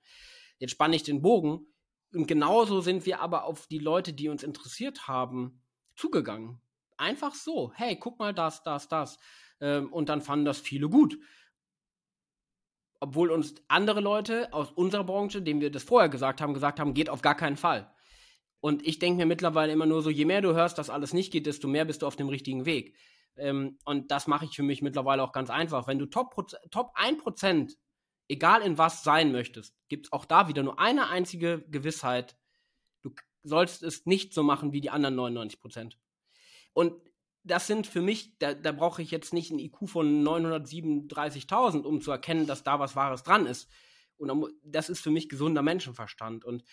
[0.58, 1.66] Jetzt spanne ich den Bogen.
[2.14, 5.62] Und genauso sind wir aber auf die Leute, die uns interessiert haben,
[5.96, 6.60] zugegangen.
[6.96, 7.72] Einfach so.
[7.74, 9.18] Hey, guck mal das, das, das.
[9.60, 11.18] Ähm, und dann fanden das viele gut.
[13.00, 16.94] Obwohl uns andere Leute aus unserer Branche, denen wir das vorher gesagt haben, gesagt haben,
[16.94, 17.90] geht auf gar keinen Fall.
[18.61, 21.32] Und ich denke mir mittlerweile immer nur so, je mehr du hörst, dass alles nicht
[21.32, 22.96] geht, desto mehr bist du auf dem richtigen Weg.
[23.37, 25.87] Ähm, und das mache ich für mich mittlerweile auch ganz einfach.
[25.87, 26.35] Wenn du Top,
[26.70, 27.76] Top 1%,
[28.28, 32.37] egal in was sein möchtest, gibt es auch da wieder nur eine einzige Gewissheit.
[33.02, 35.92] Du sollst es nicht so machen wie die anderen 99%.
[36.72, 36.94] Und
[37.46, 42.00] das sind für mich, da, da brauche ich jetzt nicht ein IQ von 937.000, um
[42.00, 43.68] zu erkennen, dass da was Wahres dran ist.
[44.16, 44.32] Und
[44.64, 46.44] das ist für mich gesunder Menschenverstand.
[46.44, 46.64] Und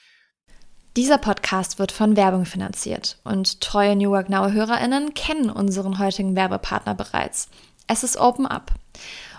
[0.95, 6.35] dieser Podcast wird von Werbung finanziert und treue New Work Now HörerInnen kennen unseren heutigen
[6.35, 7.49] Werbepartner bereits.
[7.87, 8.71] Es ist Open Up.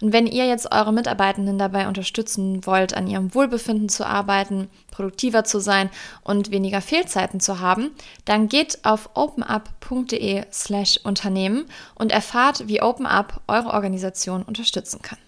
[0.00, 5.44] Und wenn ihr jetzt eure Mitarbeitenden dabei unterstützen wollt, an ihrem Wohlbefinden zu arbeiten, produktiver
[5.44, 5.90] zu sein
[6.22, 7.90] und weniger Fehlzeiten zu haben,
[8.24, 15.18] dann geht auf openup.de slash Unternehmen und erfahrt, wie OpenUp eure Organisation unterstützen kann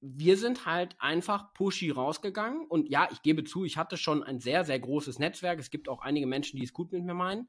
[0.00, 4.40] wir sind halt einfach pushy rausgegangen und ja, ich gebe zu, ich hatte schon ein
[4.40, 5.58] sehr, sehr großes Netzwerk.
[5.58, 7.48] Es gibt auch einige Menschen, die es gut mit mir meinen.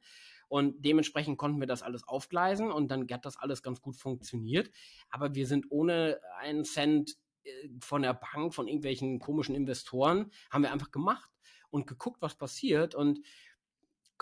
[0.52, 4.70] Und dementsprechend konnten wir das alles aufgleisen und dann hat das alles ganz gut funktioniert.
[5.10, 10.64] Aber wir sind ohne einen Cent äh, von der Bank, von irgendwelchen komischen Investoren, haben
[10.64, 11.30] wir einfach gemacht
[11.70, 13.22] und geguckt, was passiert und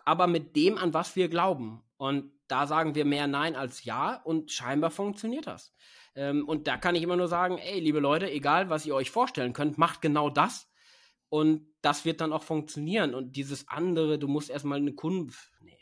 [0.06, 1.82] aber mit dem, an was wir glauben.
[1.98, 5.74] Und da sagen wir mehr Nein als Ja und scheinbar funktioniert das.
[6.14, 9.10] Ähm, und da kann ich immer nur sagen, ey, liebe Leute, egal was ihr euch
[9.10, 10.70] vorstellen könnt, macht genau das.
[11.30, 13.16] Und das wird dann auch funktionieren.
[13.16, 15.34] Und dieses andere, du musst erstmal eine Kunde.
[15.62, 15.79] Nee.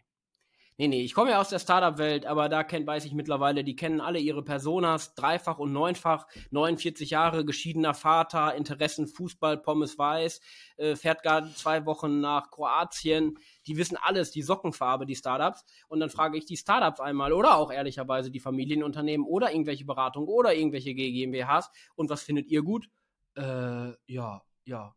[0.80, 3.76] Nee, nee, ich komme ja aus der Startup-Welt, aber da kennt, weiß ich mittlerweile, die
[3.76, 10.40] kennen alle ihre Personas, dreifach und neunfach, 49 Jahre, geschiedener Vater, Interessen Fußball, Pommes Weiß,
[10.78, 15.66] äh, fährt gerade zwei Wochen nach Kroatien, die wissen alles, die Sockenfarbe, die Startups.
[15.88, 20.30] Und dann frage ich die Startups einmal oder auch ehrlicherweise die Familienunternehmen oder irgendwelche Beratungen
[20.30, 21.72] oder irgendwelche GmbHs.
[21.96, 22.88] Und was findet ihr gut?
[23.36, 24.96] Äh, ja, ja.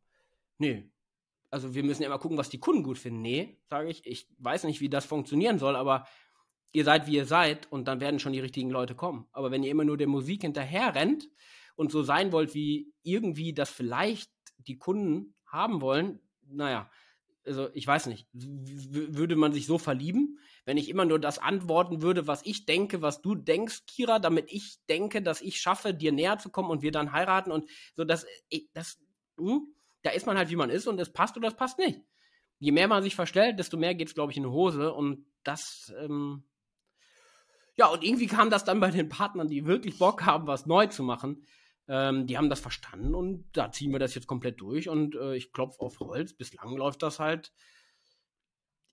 [0.59, 0.91] Nee,
[1.51, 3.23] also wir müssen ja immer gucken, was die Kunden gut finden.
[3.23, 6.07] Nee, sage ich, ich weiß nicht, wie das funktionieren soll, aber
[6.73, 9.27] ihr seid, wie ihr seid und dann werden schon die richtigen Leute kommen.
[9.33, 11.29] Aber wenn ihr immer nur der Musik hinterher rennt
[11.75, 16.91] und so sein wollt, wie irgendwie das vielleicht die Kunden haben wollen, naja,
[17.45, 22.03] also ich weiß nicht, würde man sich so verlieben, wenn ich immer nur das antworten
[22.03, 26.13] würde, was ich denke, was du denkst, Kira, damit ich denke, dass ich schaffe, dir
[26.13, 28.27] näher zu kommen und wir dann heiraten und so, das,
[28.73, 28.99] das,
[29.39, 29.75] hm?
[30.03, 32.01] Da ist man halt, wie man ist und es passt oder es passt nicht.
[32.59, 35.27] Je mehr man sich verstellt, desto mehr geht es, glaube ich, in die Hose und
[35.45, 36.45] das, ähm,
[37.77, 40.87] ja, und irgendwie kam das dann bei den Partnern, die wirklich Bock haben, was neu
[40.87, 41.45] zu machen.
[41.89, 45.35] Ähm, die haben das verstanden und da ziehen wir das jetzt komplett durch und äh,
[45.35, 46.35] ich klopfe auf Holz.
[46.35, 47.53] Bislang läuft das halt,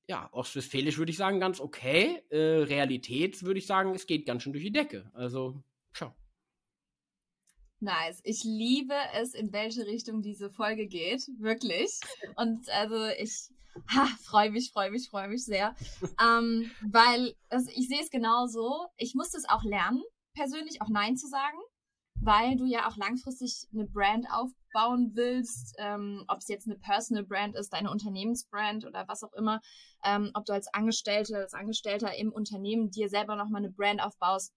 [0.07, 2.23] ja, ostwestfälisch würde ich sagen, ganz okay.
[2.29, 5.11] Äh, Realität würde ich sagen, es geht ganz schön durch die Decke.
[5.13, 6.15] Also, schau.
[7.79, 8.21] Nice.
[8.23, 11.27] Ich liebe es, in welche Richtung diese Folge geht.
[11.37, 11.99] Wirklich.
[12.35, 13.49] Und also ich
[14.25, 15.75] freue mich, freue mich, freue mich sehr.
[16.21, 18.87] ähm, weil also ich sehe es genauso.
[18.97, 20.01] Ich musste es auch lernen,
[20.33, 21.57] persönlich auch Nein zu sagen,
[22.15, 27.25] weil du ja auch langfristig eine Brand aufbauen willst, ähm, ob es jetzt eine Personal
[27.25, 29.61] Brand ist, deine Unternehmensbrand oder was auch immer,
[30.03, 34.51] ähm, ob du als Angestellte, als Angestellter im Unternehmen dir selber nochmal eine Brand aufbaust,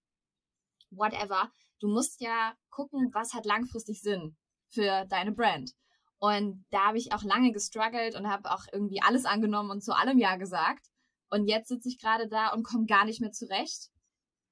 [0.89, 1.51] whatever
[1.81, 4.37] du musst ja gucken, was hat langfristig Sinn
[4.69, 5.71] für deine Brand.
[6.19, 9.95] Und da habe ich auch lange gestruggelt und habe auch irgendwie alles angenommen und zu
[9.95, 10.87] allem Ja gesagt.
[11.29, 13.89] Und jetzt sitze ich gerade da und komme gar nicht mehr zurecht,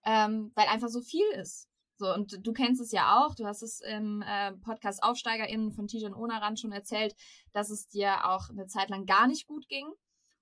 [0.04, 1.68] ähm, weil einfach so viel ist.
[1.98, 5.88] So, und du kennst es ja auch, du hast es im äh, Podcast AufsteigerInnen von
[5.88, 7.14] Tijan Onaran schon erzählt,
[7.52, 9.86] dass es dir auch eine Zeit lang gar nicht gut ging.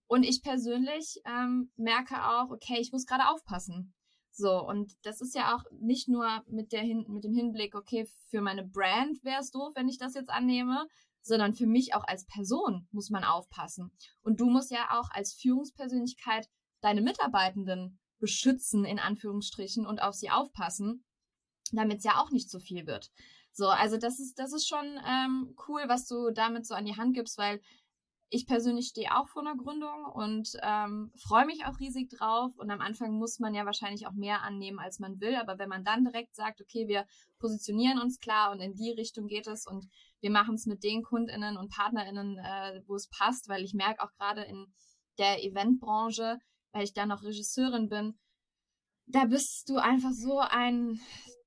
[0.06, 3.93] Und ich persönlich ähm, merke auch, okay, ich muss gerade aufpassen.
[4.39, 8.08] So, und das ist ja auch nicht nur mit, der Hin mit dem Hinblick, okay,
[8.30, 10.88] für meine Brand wäre es doof, wenn ich das jetzt annehme,
[11.23, 13.91] sondern für mich auch als Person muss man aufpassen.
[14.21, 16.47] Und du musst ja auch als Führungspersönlichkeit
[16.82, 21.04] deine Mitarbeitenden beschützen, in Anführungsstrichen, und auf sie aufpassen,
[21.71, 23.10] damit es ja auch nicht zu viel wird.
[23.54, 26.95] So, also das ist, das ist schon ähm, cool, was du damit so an die
[26.95, 27.60] Hand gibst, weil
[28.29, 32.51] ich persönlich stehe auch vor einer Gründung und ähm, freue mich auch riesig drauf.
[32.57, 35.35] Und am Anfang muss man ja wahrscheinlich auch mehr annehmen, als man will.
[35.35, 37.05] Aber wenn man dann direkt sagt, okay, wir
[37.39, 39.87] positionieren uns klar und in die Richtung geht es und
[40.19, 44.03] wir machen es mit den KundInnen und PartnerInnen, äh, wo es passt, weil ich merke
[44.03, 44.73] auch gerade in
[45.17, 46.39] der Eventbranche,
[46.73, 48.19] weil ich da noch Regisseurin bin,
[49.05, 50.99] da bist du einfach so ein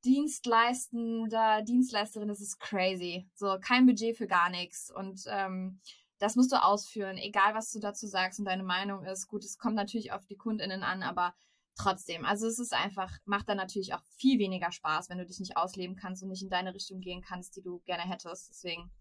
[0.05, 3.29] Dienstleistender, Dienstleisterin, das ist crazy.
[3.35, 4.91] So, kein Budget für gar nichts.
[4.91, 5.79] Und ähm,
[6.21, 9.27] das musst du ausführen, egal was du dazu sagst und deine Meinung ist.
[9.27, 11.35] Gut, es kommt natürlich auf die KundInnen an, aber
[11.77, 12.27] trotzdem.
[12.27, 15.57] Also es ist einfach, macht dann natürlich auch viel weniger Spaß, wenn du dich nicht
[15.57, 18.51] ausleben kannst und nicht in deine Richtung gehen kannst, die du gerne hättest.
[18.51, 18.93] Deswegen.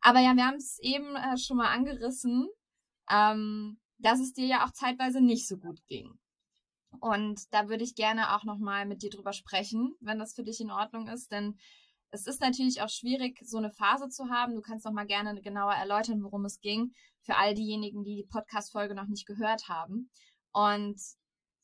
[0.00, 2.48] Aber ja, wir haben es eben äh, schon mal angerissen,
[3.10, 6.18] ähm, dass es dir ja auch zeitweise nicht so gut ging.
[7.00, 10.60] Und da würde ich gerne auch nochmal mit dir drüber sprechen, wenn das für dich
[10.60, 11.58] in Ordnung ist, denn
[12.10, 14.54] es ist natürlich auch schwierig, so eine Phase zu haben.
[14.54, 18.28] Du kannst noch mal gerne genauer erläutern, worum es ging, für all diejenigen, die die
[18.28, 20.10] Podcast-Folge noch nicht gehört haben.
[20.52, 21.00] Und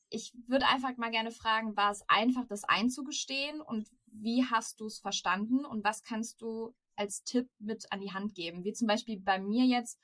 [0.09, 4.85] ich würde einfach mal gerne fragen, war es einfach, das einzugestehen und wie hast du
[4.85, 8.63] es verstanden und was kannst du als Tipp mit an die Hand geben?
[8.63, 9.99] Wie zum Beispiel bei mir jetzt,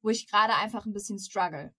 [0.00, 1.74] wo ich gerade einfach ein bisschen struggle.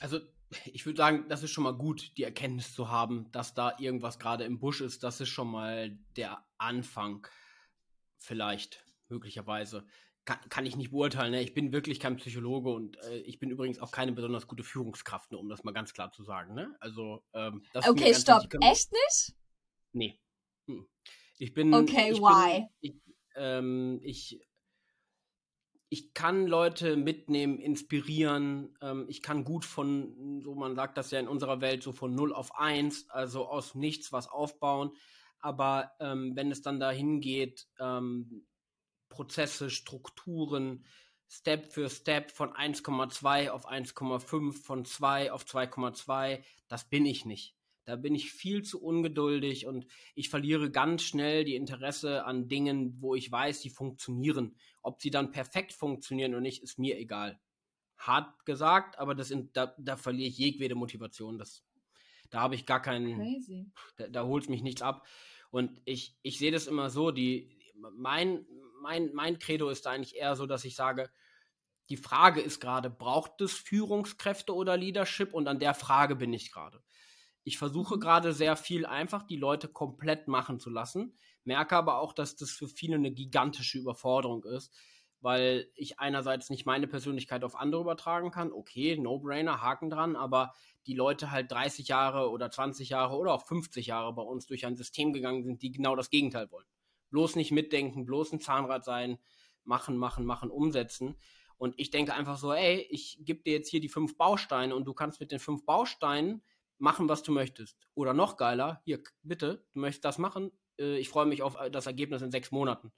[0.00, 0.18] Also
[0.66, 4.18] ich würde sagen, das ist schon mal gut, die Erkenntnis zu haben, dass da irgendwas
[4.18, 5.02] gerade im Busch ist.
[5.02, 7.26] Das ist schon mal der Anfang.
[8.16, 9.86] Vielleicht, möglicherweise.
[10.24, 11.32] Kann, kann ich nicht beurteilen.
[11.32, 11.42] Ne?
[11.42, 15.30] Ich bin wirklich kein Psychologe und äh, ich bin übrigens auch keine besonders gute Führungskraft,
[15.32, 16.54] ne, um das mal ganz klar zu sagen.
[16.54, 16.74] Ne?
[16.80, 18.44] Also, ähm, das Okay, stopp.
[18.62, 19.34] Echt nicht?
[19.92, 20.18] Nee.
[20.66, 20.88] Hm.
[21.38, 21.74] Ich bin.
[21.74, 22.60] Okay, ich why?
[22.60, 22.94] Bin, ich,
[23.36, 24.40] ähm, ich
[25.88, 28.76] ich kann Leute mitnehmen, inspirieren.
[28.80, 32.14] Ähm, ich kann gut von, so man sagt das ja in unserer Welt, so von
[32.14, 34.90] 0 auf 1, also aus nichts was aufbauen.
[35.40, 38.46] Aber ähm, wenn es dann dahin geht, ähm,
[39.08, 40.84] Prozesse, Strukturen,
[41.28, 47.54] Step für Step von 1,2 auf 1,5, von 2 auf 2,2, das bin ich nicht.
[47.84, 52.96] Da bin ich viel zu ungeduldig und ich verliere ganz schnell die Interesse an Dingen,
[53.00, 54.56] wo ich weiß, die funktionieren.
[54.82, 57.40] Ob sie dann perfekt funktionieren oder nicht, ist mir egal.
[57.98, 61.38] Hart gesagt, aber das in, da, da verliere ich jegwede Motivation.
[61.38, 61.62] Das,
[62.30, 63.16] da habe ich gar keinen.
[63.16, 63.70] Crazy.
[63.96, 65.06] Da, da holt mich nichts ab.
[65.50, 67.56] Und ich, ich sehe das immer so, die,
[67.92, 68.46] mein,
[68.80, 71.10] mein, mein Credo ist eigentlich eher so, dass ich sage,
[71.90, 75.34] die Frage ist gerade, braucht es Führungskräfte oder Leadership?
[75.34, 76.82] Und an der Frage bin ich gerade.
[77.44, 78.00] Ich versuche mhm.
[78.00, 82.50] gerade sehr viel einfach die Leute komplett machen zu lassen, merke aber auch, dass das
[82.50, 84.72] für viele eine gigantische Überforderung ist,
[85.20, 88.52] weil ich einerseits nicht meine Persönlichkeit auf andere übertragen kann.
[88.52, 90.54] Okay, No-Brainer, Haken dran, aber
[90.86, 94.66] die Leute halt 30 Jahre oder 20 Jahre oder auch 50 Jahre bei uns durch
[94.66, 96.66] ein System gegangen sind, die genau das Gegenteil wollen.
[97.10, 99.18] Bloß nicht mitdenken, bloß ein Zahnrad sein,
[99.64, 101.16] machen, machen, machen, umsetzen.
[101.56, 104.84] Und ich denke einfach so, ey, ich gebe dir jetzt hier die fünf Bausteine und
[104.84, 106.42] du kannst mit den fünf Bausteinen
[106.78, 107.76] machen, was du möchtest.
[107.94, 111.70] Oder noch geiler, hier, bitte, du möchtest das machen, äh, ich freue mich auf äh,
[111.70, 112.92] das Ergebnis in sechs Monaten.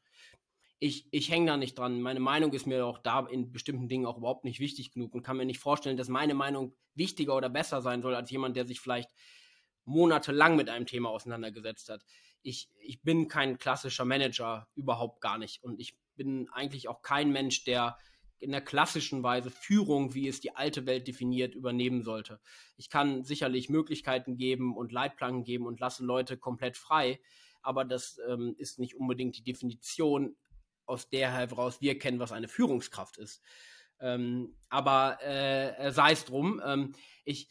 [0.78, 2.02] Ich, ich hänge da nicht dran.
[2.02, 5.22] Meine Meinung ist mir auch da in bestimmten Dingen auch überhaupt nicht wichtig genug und
[5.22, 8.66] kann mir nicht vorstellen, dass meine Meinung wichtiger oder besser sein soll als jemand, der
[8.66, 9.10] sich vielleicht
[9.84, 12.04] monatelang mit einem Thema auseinandergesetzt hat.
[12.42, 15.62] Ich, ich bin kein klassischer Manager, überhaupt gar nicht.
[15.62, 17.96] Und ich bin eigentlich auch kein Mensch, der
[18.38, 22.40] in der klassischen Weise Führung, wie es die alte Welt definiert, übernehmen sollte.
[22.76, 27.20] Ich kann sicherlich Möglichkeiten geben und Leitplanken geben und lasse Leute komplett frei,
[27.62, 30.36] aber das ähm, ist nicht unbedingt die Definition,
[30.86, 33.42] aus der heraus wir kennen, was eine Führungskraft ist.
[33.98, 36.60] Ähm, aber äh, sei es drum.
[36.64, 36.94] Ähm,
[37.24, 37.48] ich,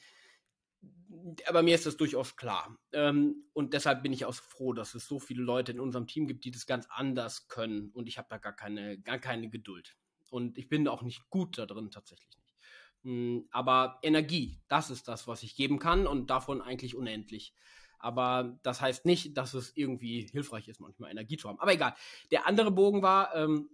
[1.48, 2.78] aber mir ist das durchaus klar.
[2.94, 6.28] Ähm, und deshalb bin ich auch froh, dass es so viele Leute in unserem Team
[6.28, 7.90] gibt, die das ganz anders können.
[7.92, 9.98] Und ich habe da gar keine, gar keine Geduld.
[10.36, 12.56] Und ich bin auch nicht gut da drin, tatsächlich nicht.
[13.04, 17.54] Hm, aber Energie, das ist das, was ich geben kann und davon eigentlich unendlich.
[18.00, 21.60] Aber das heißt nicht, dass es irgendwie hilfreich ist, manchmal Energie zu haben.
[21.62, 21.96] Aber egal.
[22.32, 23.70] Der andere Bogen war ähm,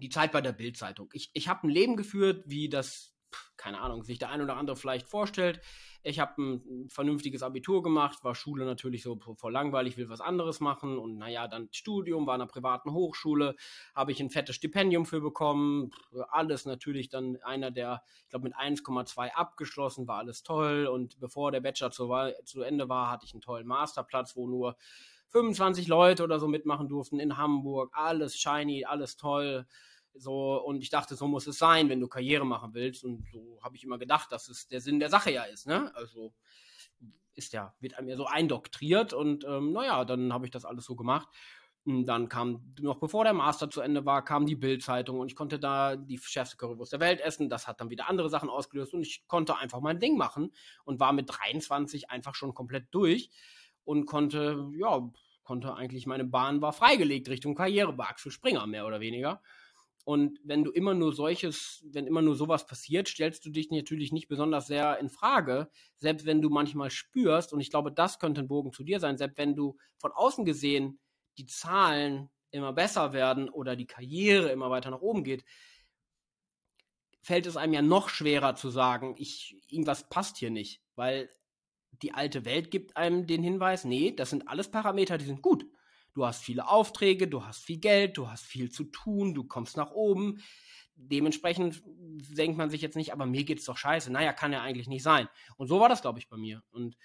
[0.00, 1.10] die Zeit bei der Bildzeitung.
[1.12, 3.14] Ich, ich habe ein Leben geführt, wie das
[3.56, 5.60] keine Ahnung, sich der ein oder andere vielleicht vorstellt.
[6.02, 10.60] Ich habe ein vernünftiges Abitur gemacht, war Schule natürlich so voll langweilig, will was anderes
[10.60, 13.56] machen und naja, dann Studium, war an einer privaten Hochschule,
[13.94, 15.90] habe ich ein fettes Stipendium für bekommen,
[16.28, 21.50] alles natürlich dann einer der, ich glaube mit 1,2 abgeschlossen, war alles toll und bevor
[21.50, 22.08] der Bachelor zu,
[22.44, 24.76] zu Ende war, hatte ich einen tollen Masterplatz, wo nur
[25.28, 29.66] 25 Leute oder so mitmachen durften in Hamburg, alles shiny, alles toll.
[30.18, 33.04] So, und ich dachte, so muss es sein, wenn du Karriere machen willst.
[33.04, 35.94] Und so habe ich immer gedacht, dass es der Sinn der Sache ja ist, ne?
[35.94, 36.32] Also
[37.34, 40.84] ist ja, wird einem ja so eindoktriert und ähm, naja, dann habe ich das alles
[40.84, 41.28] so gemacht.
[41.84, 45.36] Und dann kam, noch bevor der Master zu Ende war, kam die Bild-Zeitung und ich
[45.36, 47.48] konnte da die schärfste Currywurst der Welt essen.
[47.48, 50.52] Das hat dann wieder andere Sachen ausgelöst und ich konnte einfach mein Ding machen
[50.84, 53.30] und war mit 23 einfach schon komplett durch
[53.84, 55.08] und konnte, ja,
[55.44, 59.40] konnte eigentlich, meine Bahn war freigelegt Richtung Karriere bei Axel Springer, mehr oder weniger.
[60.06, 64.12] Und wenn du immer nur solches, wenn immer nur sowas passiert, stellst du dich natürlich
[64.12, 68.40] nicht besonders sehr in Frage, selbst wenn du manchmal spürst, und ich glaube, das könnte
[68.40, 71.00] ein Bogen zu dir sein, selbst wenn du von außen gesehen
[71.38, 75.44] die Zahlen immer besser werden oder die Karriere immer weiter nach oben geht,
[77.20, 81.28] fällt es einem ja noch schwerer zu sagen, ich, irgendwas passt hier nicht, weil
[81.90, 85.66] die alte Welt gibt einem den Hinweis, nee, das sind alles Parameter, die sind gut.
[86.16, 89.76] Du hast viele Aufträge, du hast viel Geld, du hast viel zu tun, du kommst
[89.76, 90.42] nach oben.
[90.94, 94.10] Dementsprechend denkt man sich jetzt nicht, aber mir geht's doch scheiße.
[94.10, 95.28] Naja, kann ja eigentlich nicht sein.
[95.58, 96.62] Und so war das, glaube ich, bei mir.
[96.70, 96.96] Und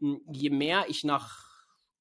[0.00, 1.46] hm, je mehr ich nach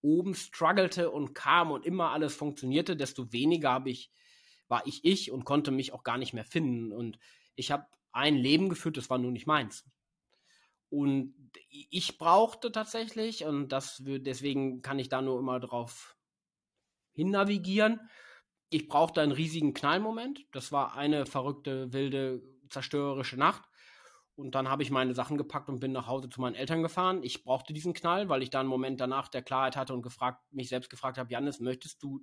[0.01, 4.09] oben struggelte und kam und immer alles funktionierte, desto weniger habe ich,
[4.67, 6.91] war ich ich und konnte mich auch gar nicht mehr finden.
[6.91, 7.19] Und
[7.53, 9.85] ich habe ein Leben geführt, das war nur nicht meins.
[10.89, 11.35] Und
[11.69, 16.14] ich brauchte tatsächlich, und das deswegen kann ich da nur immer drauf
[17.15, 17.99] hinnavigieren.
[18.69, 20.45] Ich brauchte einen riesigen Knallmoment.
[20.51, 23.63] Das war eine verrückte, wilde, zerstörerische Nacht.
[24.35, 27.23] Und dann habe ich meine Sachen gepackt und bin nach Hause zu meinen Eltern gefahren.
[27.23, 30.43] Ich brauchte diesen Knall, weil ich da einen Moment danach der Klarheit hatte und gefragt,
[30.51, 32.19] mich selbst gefragt habe, Janis, möchtest du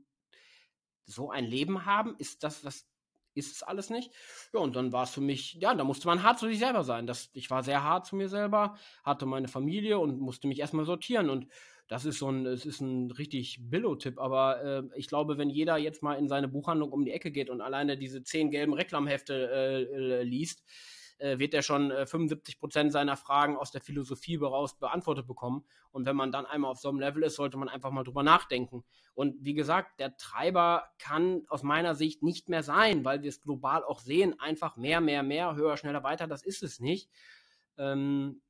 [1.07, 2.14] so ein Leben haben?
[2.18, 2.87] Ist das, was
[3.35, 4.12] ist es alles nicht.
[4.52, 6.85] Ja, und dann war es für mich, ja, da musste man hart zu sich selber
[6.85, 7.07] sein.
[7.07, 10.85] Das, ich war sehr hart zu mir selber, hatte meine Familie und musste mich erstmal
[10.85, 11.31] sortieren.
[11.31, 11.46] Und
[11.92, 15.76] das ist so ein, es ist ein richtig Billo-Tipp, aber äh, ich glaube, wenn jeder
[15.76, 19.35] jetzt mal in seine Buchhandlung um die Ecke geht und alleine diese zehn gelben Reklamhefte
[19.35, 20.62] äh, äh, liest,
[21.18, 25.66] äh, wird er schon äh, 75 Prozent seiner Fragen aus der Philosophie heraus beantwortet bekommen.
[25.90, 28.22] Und wenn man dann einmal auf so einem Level ist, sollte man einfach mal drüber
[28.22, 28.85] nachdenken.
[29.12, 33.42] Und wie gesagt, der Treiber kann aus meiner Sicht nicht mehr sein, weil wir es
[33.42, 37.11] global auch sehen, einfach mehr, mehr, mehr, höher, schneller, weiter, das ist es nicht.
[37.76, 38.40] Ähm,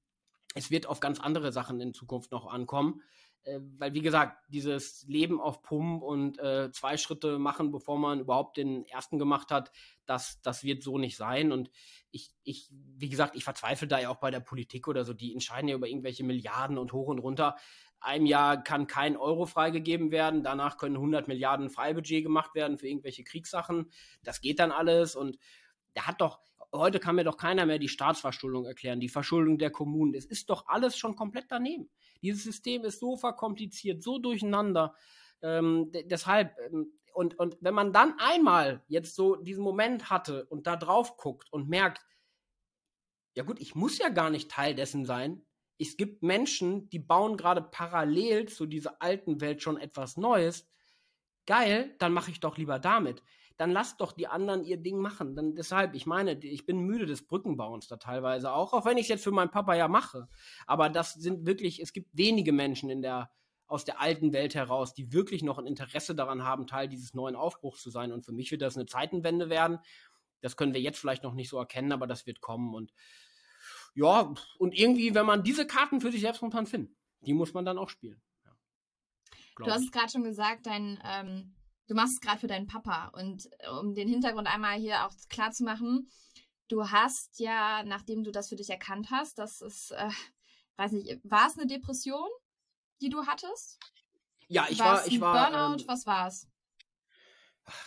[0.54, 3.02] es wird auf ganz andere Sachen in Zukunft noch ankommen.
[3.44, 8.20] Äh, weil wie gesagt, dieses Leben auf Pump und äh, zwei Schritte machen, bevor man
[8.20, 9.72] überhaupt den ersten gemacht hat,
[10.06, 11.52] das, das wird so nicht sein.
[11.52, 11.70] Und
[12.10, 15.32] ich, ich, wie gesagt, ich verzweifle da ja auch bei der Politik oder so, die
[15.32, 17.56] entscheiden ja über irgendwelche Milliarden und hoch und runter.
[18.00, 22.88] Einem Jahr kann kein Euro freigegeben werden, danach können 100 Milliarden Freibudget gemacht werden für
[22.88, 23.90] irgendwelche Kriegssachen.
[24.22, 25.38] Das geht dann alles und
[25.94, 26.40] der hat doch,
[26.72, 30.14] heute kann mir doch keiner mehr die Staatsverschuldung erklären, die Verschuldung der Kommunen.
[30.14, 31.90] Es ist doch alles schon komplett daneben.
[32.22, 34.94] Dieses System ist so verkompliziert, so durcheinander.
[35.42, 40.66] Ähm, deshalb, ähm, und, und wenn man dann einmal jetzt so diesen Moment hatte und
[40.66, 42.06] da drauf guckt und merkt,
[43.34, 45.44] ja gut, ich muss ja gar nicht Teil dessen sein.
[45.78, 50.68] Es gibt Menschen, die bauen gerade parallel zu dieser alten Welt schon etwas Neues.
[51.46, 53.22] Geil, dann mache ich doch lieber damit
[53.56, 55.34] dann lasst doch die anderen ihr Ding machen.
[55.36, 59.04] Dann deshalb, ich meine, ich bin müde des Brückenbauens da teilweise auch, auch wenn ich
[59.04, 60.28] es jetzt für meinen Papa ja mache.
[60.66, 63.30] Aber das sind wirklich, es gibt wenige Menschen in der
[63.72, 67.34] aus der alten Welt heraus, die wirklich noch ein Interesse daran haben, Teil dieses neuen
[67.34, 68.12] Aufbruchs zu sein.
[68.12, 69.78] Und für mich wird das eine Zeitenwende werden.
[70.42, 72.74] Das können wir jetzt vielleicht noch nicht so erkennen, aber das wird kommen.
[72.74, 72.92] Und
[73.94, 77.64] ja, und irgendwie, wenn man diese Karten für sich selbst momentan findet, die muss man
[77.64, 78.20] dann auch spielen.
[78.44, 78.52] Ja.
[79.56, 81.54] Du hast es gerade schon gesagt, dein ähm,
[81.92, 83.08] du machst es gerade für deinen Papa.
[83.08, 86.08] Und äh, um den Hintergrund einmal hier auch klar zu machen,
[86.68, 90.08] du hast ja, nachdem du das für dich erkannt hast, das ist, äh,
[90.76, 92.28] weiß nicht, war es eine Depression,
[93.02, 93.78] die du hattest?
[94.48, 95.50] Ja, ich war, ich war.
[95.50, 96.48] Burnout, ähm, was war es?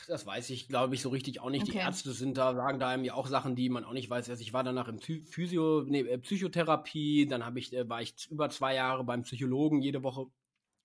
[0.07, 1.63] Das weiß ich, glaube ich, so richtig auch nicht.
[1.63, 1.73] Okay.
[1.73, 4.29] Die Ärzte sind da, sagen da einem ja auch Sachen, die man auch nicht weiß.
[4.29, 8.29] Also ich war danach im Physio, nee, äh, Psychotherapie, dann habe ich, äh, war ich
[8.29, 10.27] über zwei Jahre beim Psychologen jede Woche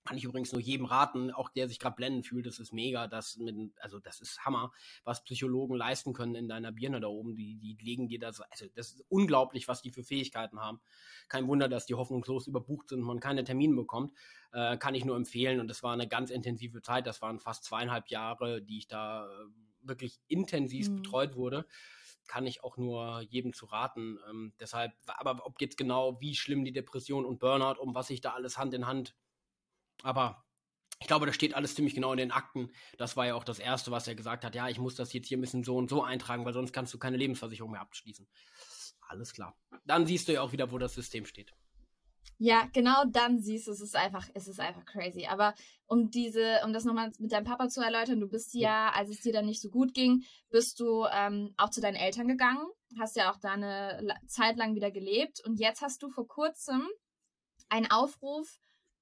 [0.05, 3.07] kann ich übrigens nur jedem raten, auch der sich gerade blenden fühlt, das ist mega,
[3.07, 4.73] das mit, also das ist Hammer,
[5.05, 7.37] was Psychologen leisten können in deiner Birne da oben.
[7.37, 10.81] Die, die legen dir das, also das ist unglaublich, was die für Fähigkeiten haben.
[11.29, 14.13] Kein Wunder, dass die hoffnungslos überbucht sind und man keine Termine bekommt.
[14.53, 15.61] Äh, kann ich nur empfehlen.
[15.61, 17.07] Und das war eine ganz intensive Zeit.
[17.07, 19.29] Das waren fast zweieinhalb Jahre, die ich da äh,
[19.83, 20.97] wirklich intensiv mhm.
[20.97, 21.67] betreut wurde.
[22.27, 24.19] kann ich auch nur jedem zu raten.
[24.29, 28.21] Ähm, deshalb, aber ob jetzt genau, wie schlimm die Depression und Burnout, um was sich
[28.21, 29.15] da alles Hand in Hand.
[30.03, 30.45] Aber
[31.01, 32.71] ich glaube, da steht alles ziemlich genau in den Akten.
[32.99, 34.55] Das war ja auch das Erste, was er gesagt hat.
[34.55, 36.93] Ja, ich muss das jetzt hier ein bisschen so und so eintragen, weil sonst kannst
[36.93, 38.29] du keine Lebensversicherung mehr abschließen.
[39.09, 39.57] Alles klar.
[39.85, 41.53] Dann siehst du ja auch wieder, wo das System steht.
[42.43, 45.27] Ja, genau dann siehst du, es ist einfach, es ist einfach crazy.
[45.27, 45.55] Aber
[45.87, 49.21] um diese, um das nochmal mit deinem Papa zu erläutern, du bist ja, als es
[49.21, 52.67] dir dann nicht so gut ging, bist du ähm, auch zu deinen Eltern gegangen,
[52.99, 56.89] hast ja auch da eine Zeit lang wieder gelebt und jetzt hast du vor kurzem
[57.69, 58.59] einen Aufruf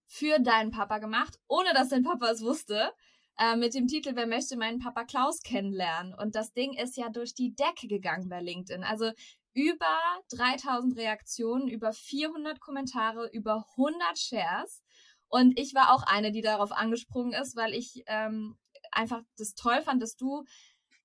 [0.09, 2.92] für deinen Papa gemacht, ohne dass dein Papa es wusste,
[3.38, 6.14] äh, mit dem Titel Wer möchte meinen Papa Klaus kennenlernen?
[6.14, 8.82] Und das Ding ist ja durch die Decke gegangen bei LinkedIn.
[8.82, 9.12] Also
[9.52, 9.98] über
[10.30, 14.82] 3000 Reaktionen, über 400 Kommentare, über 100 Shares.
[15.28, 18.56] Und ich war auch eine, die darauf angesprungen ist, weil ich ähm,
[18.90, 20.44] einfach das toll fand, dass du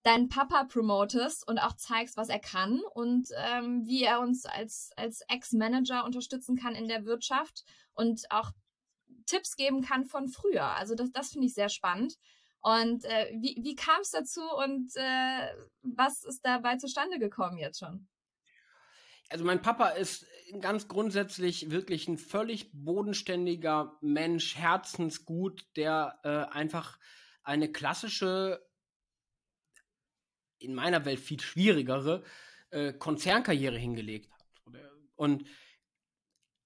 [0.04, 4.92] deinen Papa promotest und auch zeigst, was er kann und ähm, wie er uns als,
[4.96, 8.52] als Ex-Manager unterstützen kann in der Wirtschaft und auch
[9.26, 10.66] Tipps geben kann von früher.
[10.66, 12.16] Also das, das finde ich sehr spannend.
[12.62, 17.80] Und äh, wie, wie kam es dazu und äh, was ist dabei zustande gekommen jetzt
[17.80, 18.08] schon?
[19.30, 20.26] Also mein Papa ist
[20.62, 27.00] ganz grundsätzlich wirklich ein völlig bodenständiger Mensch, herzensgut, der äh, einfach
[27.44, 28.66] eine klassische,
[30.60, 32.24] in meiner Welt viel schwierigere
[32.70, 34.46] äh, Konzernkarriere hingelegt hat.
[35.16, 35.46] Und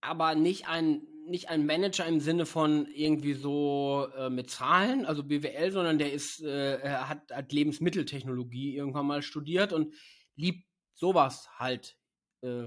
[0.02, 5.24] aber nicht ein nicht ein Manager im Sinne von irgendwie so äh, mit Zahlen, also
[5.24, 9.94] BWL, sondern der ist, äh, er hat, hat Lebensmitteltechnologie irgendwann mal studiert und
[10.36, 11.98] liebt sowas halt
[12.42, 12.66] äh,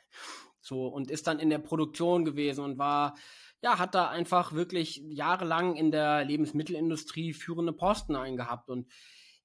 [0.60, 3.16] so und ist dann in der Produktion gewesen und war,
[3.62, 8.90] ja, hat da einfach wirklich jahrelang in der Lebensmittelindustrie führende Posten eingehabt und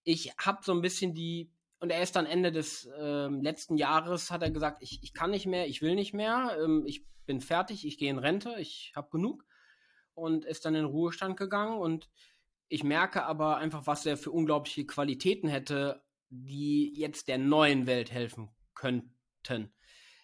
[0.04, 4.32] ich habe so ein bisschen die und er ist dann Ende des äh, letzten Jahres,
[4.32, 7.42] hat er gesagt, ich, ich kann nicht mehr, ich will nicht mehr, ähm, ich bin
[7.42, 9.46] fertig, ich gehe in Rente, ich habe genug
[10.14, 12.10] und ist dann in Ruhestand gegangen und
[12.68, 18.12] ich merke aber einfach, was er für unglaubliche Qualitäten hätte, die jetzt der neuen Welt
[18.12, 19.74] helfen könnten.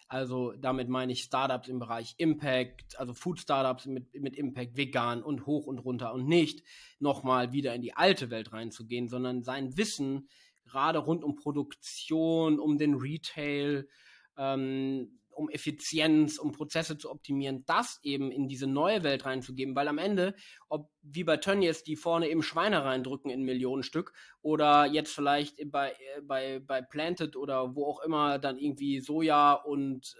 [0.08, 5.22] Also damit meine ich Startups im Bereich Impact, also Food Startups mit, mit Impact, vegan
[5.22, 6.62] und hoch und runter und nicht
[7.00, 10.28] nochmal wieder in die alte Welt reinzugehen, sondern sein Wissen
[10.66, 13.88] gerade rund um Produktion, um den Retail,
[14.36, 19.88] ähm, um Effizienz, um Prozesse zu optimieren, das eben in diese neue Welt reinzugeben, weil
[19.88, 20.34] am Ende,
[20.68, 25.94] ob wie bei Tönnies, die vorne eben Schweine reindrücken in Millionenstück oder jetzt vielleicht bei,
[26.22, 30.16] bei, bei Planted oder wo auch immer dann irgendwie Soja und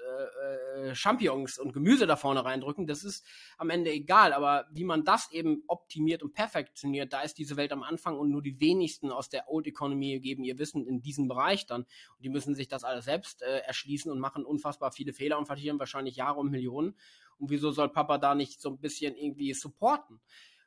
[0.77, 3.27] äh, äh, Champignons und Gemüse da vorne reindrücken, das ist
[3.59, 7.73] am Ende egal, aber wie man das eben optimiert und perfektioniert, da ist diese Welt
[7.73, 11.29] am Anfang und nur die wenigsten aus der Old Economy geben ihr Wissen in diesem
[11.29, 11.83] Bereich dann.
[11.83, 15.47] Und die müssen sich das alles selbst äh, erschließen und machen unfassbar viele Fehler und
[15.47, 16.97] verlieren wahrscheinlich Jahre und Millionen.
[17.39, 20.21] Und wieso soll Papa da nicht so ein bisschen irgendwie supporten?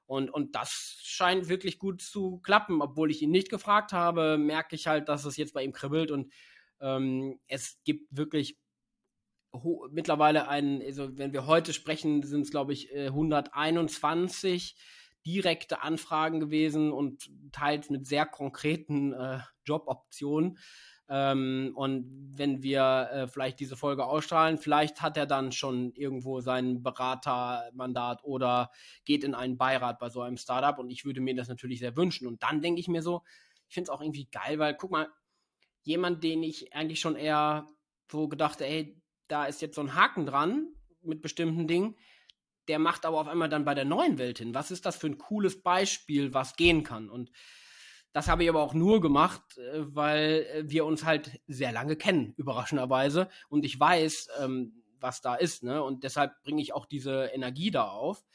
[0.09, 2.81] Und, und das scheint wirklich gut zu klappen.
[2.81, 6.09] Obwohl ich ihn nicht gefragt habe, merke ich halt, dass es jetzt bei ihm kribbelt
[6.09, 6.33] und
[6.81, 8.57] ähm, es gibt wirklich
[9.91, 14.81] mittlerweile einen, also wenn wir heute sprechen, sind es glaube ich 121 äh,
[15.27, 20.57] direkte Anfragen gewesen und teils mit sehr konkreten äh, Joboptionen.
[21.09, 22.05] Ähm, und
[22.37, 28.23] wenn wir äh, vielleicht diese Folge ausstrahlen, vielleicht hat er dann schon irgendwo sein Beratermandat
[28.23, 28.69] oder
[29.05, 30.77] geht in einen Beirat bei so einem Startup.
[30.77, 32.27] Und ich würde mir das natürlich sehr wünschen.
[32.27, 33.23] Und dann denke ich mir so,
[33.67, 35.07] ich finde es auch irgendwie geil, weil guck mal,
[35.81, 37.67] jemand, den ich eigentlich schon eher
[38.11, 40.67] so gedacht, ey, da ist jetzt so ein Haken dran
[41.01, 41.95] mit bestimmten Dingen,
[42.67, 44.53] der macht aber auf einmal dann bei der neuen Welt hin.
[44.53, 47.09] Was ist das für ein cooles Beispiel, was gehen kann?
[47.09, 47.31] Und
[48.11, 51.95] das habe ich aber auch nur gemacht, äh, weil äh, wir uns halt sehr lange
[51.95, 53.29] kennen, überraschenderweise.
[53.49, 55.63] Und ich weiß, ähm, was da ist.
[55.63, 55.83] Ne?
[55.83, 58.25] Und deshalb bringe ich auch diese Energie da auf,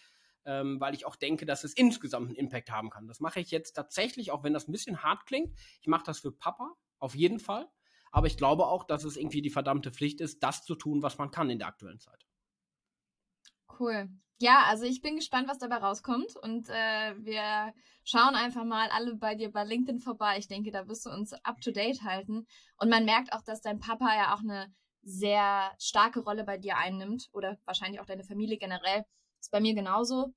[0.45, 3.07] ähm, weil ich auch denke, dass es insgesamt einen Impact haben kann.
[3.07, 5.55] Das mache ich jetzt tatsächlich, auch wenn das ein bisschen hart klingt.
[5.81, 7.69] Ich mache das für Papa, auf jeden Fall.
[8.13, 11.19] Aber ich glaube auch, dass es irgendwie die verdammte Pflicht ist, das zu tun, was
[11.19, 12.25] man kann in der aktuellen Zeit.
[13.79, 14.09] Cool.
[14.41, 16.37] Ja, also ich bin gespannt, was dabei rauskommt.
[16.37, 17.73] Und äh, wir
[18.05, 20.37] schauen einfach mal alle bei dir bei LinkedIn vorbei.
[20.39, 22.47] Ich denke, da wirst du uns up to date halten.
[22.79, 24.73] Und man merkt auch, dass dein Papa ja auch eine
[25.03, 27.29] sehr starke Rolle bei dir einnimmt.
[27.33, 29.05] Oder wahrscheinlich auch deine Familie generell.
[29.41, 30.35] Ist bei mir genauso.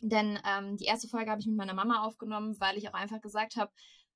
[0.00, 3.20] Denn ähm, die erste Folge habe ich mit meiner Mama aufgenommen, weil ich auch einfach
[3.20, 3.72] gesagt habe,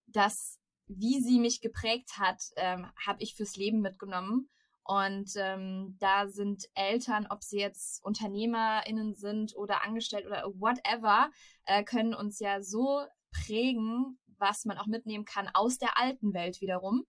[0.07, 0.59] dass
[0.89, 4.49] wie sie mich geprägt hat, ähm, habe ich fürs Leben mitgenommen.
[4.87, 11.31] Und ähm, da sind Eltern, ob sie jetzt UnternehmerInnen sind oder angestellt oder whatever,
[11.65, 16.61] äh, können uns ja so prägen, was man auch mitnehmen kann aus der alten Welt
[16.61, 17.05] wiederum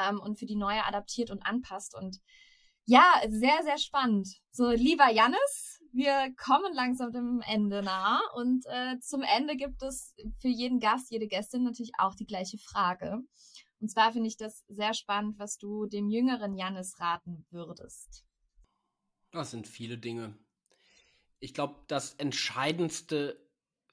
[0.00, 1.94] ähm, und für die neue adaptiert und anpasst.
[1.94, 2.18] Und
[2.86, 4.28] ja, sehr, sehr spannend.
[4.50, 10.14] So, lieber Jannis, wir kommen langsam dem Ende nah und äh, zum Ende gibt es
[10.40, 13.20] für jeden Gast, jede Gästin natürlich auch die gleiche Frage.
[13.80, 18.24] Und zwar finde ich das sehr spannend, was du dem jüngeren Jannis raten würdest.
[19.30, 20.36] Das sind viele Dinge.
[21.38, 23.40] Ich glaube, das Entscheidendste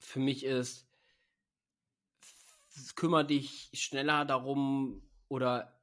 [0.00, 0.88] für mich ist,
[2.94, 5.80] kümmere dich schneller darum oder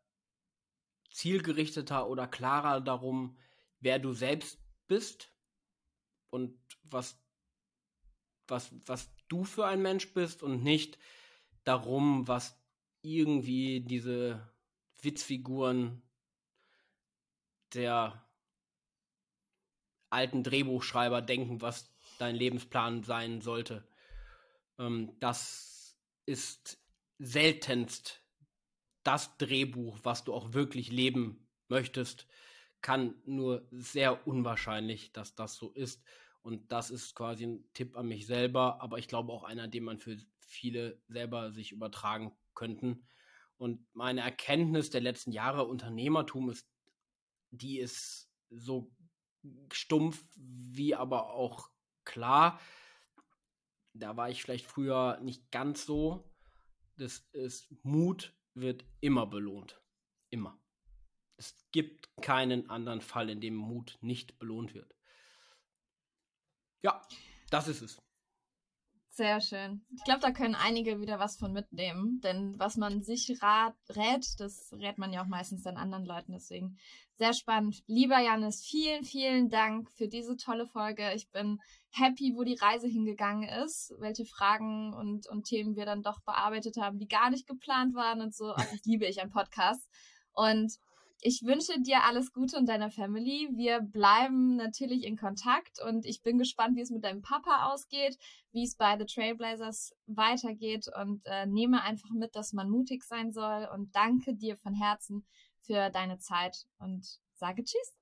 [1.12, 3.38] zielgerichteter oder klarer darum,
[3.80, 5.32] wer du selbst bist
[6.30, 7.20] und was,
[8.48, 10.98] was, was du für ein Mensch bist und nicht
[11.64, 12.63] darum, was
[13.04, 14.50] irgendwie diese
[15.02, 16.02] Witzfiguren
[17.74, 18.26] der
[20.10, 23.88] alten Drehbuchschreiber denken, was dein Lebensplan sein sollte.
[24.80, 26.80] Ähm, das ist
[27.20, 28.24] seltenst
[29.04, 32.28] das Drehbuch, was du auch wirklich leben möchtest,
[32.82, 36.02] kann nur sehr unwahrscheinlich, dass das so ist.
[36.42, 39.84] Und das ist quasi ein Tipp an mich selber, aber ich glaube auch einer, den
[39.84, 43.08] man für viele selber sich übertragen könnten.
[43.58, 46.68] Und meine Erkenntnis der letzten Jahre Unternehmertum ist,
[47.52, 48.92] die ist so
[49.72, 51.70] stumpf wie aber auch
[52.04, 52.60] klar.
[53.94, 56.30] Da war ich vielleicht früher nicht ganz so.
[56.98, 59.82] Das ist Mut wird immer belohnt.
[60.30, 60.60] Immer.
[61.38, 64.96] Es gibt keinen anderen Fall, in dem Mut nicht belohnt wird.
[66.82, 67.02] Ja,
[67.50, 68.02] das ist es.
[69.16, 69.86] Sehr schön.
[69.96, 74.26] Ich glaube, da können einige wieder was von mitnehmen, denn was man sich rat, rät,
[74.40, 76.32] das rät man ja auch meistens dann anderen Leuten.
[76.32, 76.80] Deswegen
[77.14, 77.84] sehr spannend.
[77.86, 81.14] Lieber Janis, vielen, vielen Dank für diese tolle Folge.
[81.14, 81.60] Ich bin
[81.92, 86.78] happy, wo die Reise hingegangen ist, welche Fragen und, und Themen wir dann doch bearbeitet
[86.78, 88.54] haben, die gar nicht geplant waren und so.
[88.54, 89.88] Also, liebe ich an Podcasts.
[90.32, 90.80] Und
[91.24, 93.50] ich wünsche dir alles Gute und deiner Family.
[93.54, 98.18] Wir bleiben natürlich in Kontakt und ich bin gespannt, wie es mit deinem Papa ausgeht,
[98.52, 103.32] wie es bei The Trailblazers weitergeht und äh, nehme einfach mit, dass man mutig sein
[103.32, 105.26] soll und danke dir von Herzen
[105.62, 107.98] für deine Zeit und sage Tschüss.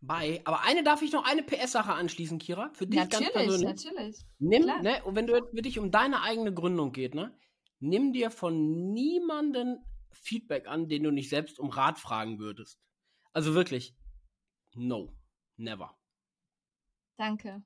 [0.00, 0.40] Bye.
[0.44, 2.70] Aber eine darf ich noch eine PS-Sache anschließen, Kira?
[2.72, 3.84] Für dich natürlich, ganz persönlich.
[3.84, 7.36] Natürlich, Nimm, ne, und wenn du für dich um deine eigene Gründung geht, ne,
[7.80, 12.78] nimm dir von niemanden Feedback an, den du nicht selbst um Rat fragen würdest.
[13.32, 13.94] Also wirklich,
[14.74, 15.12] no,
[15.56, 15.96] never.
[17.16, 17.62] Danke.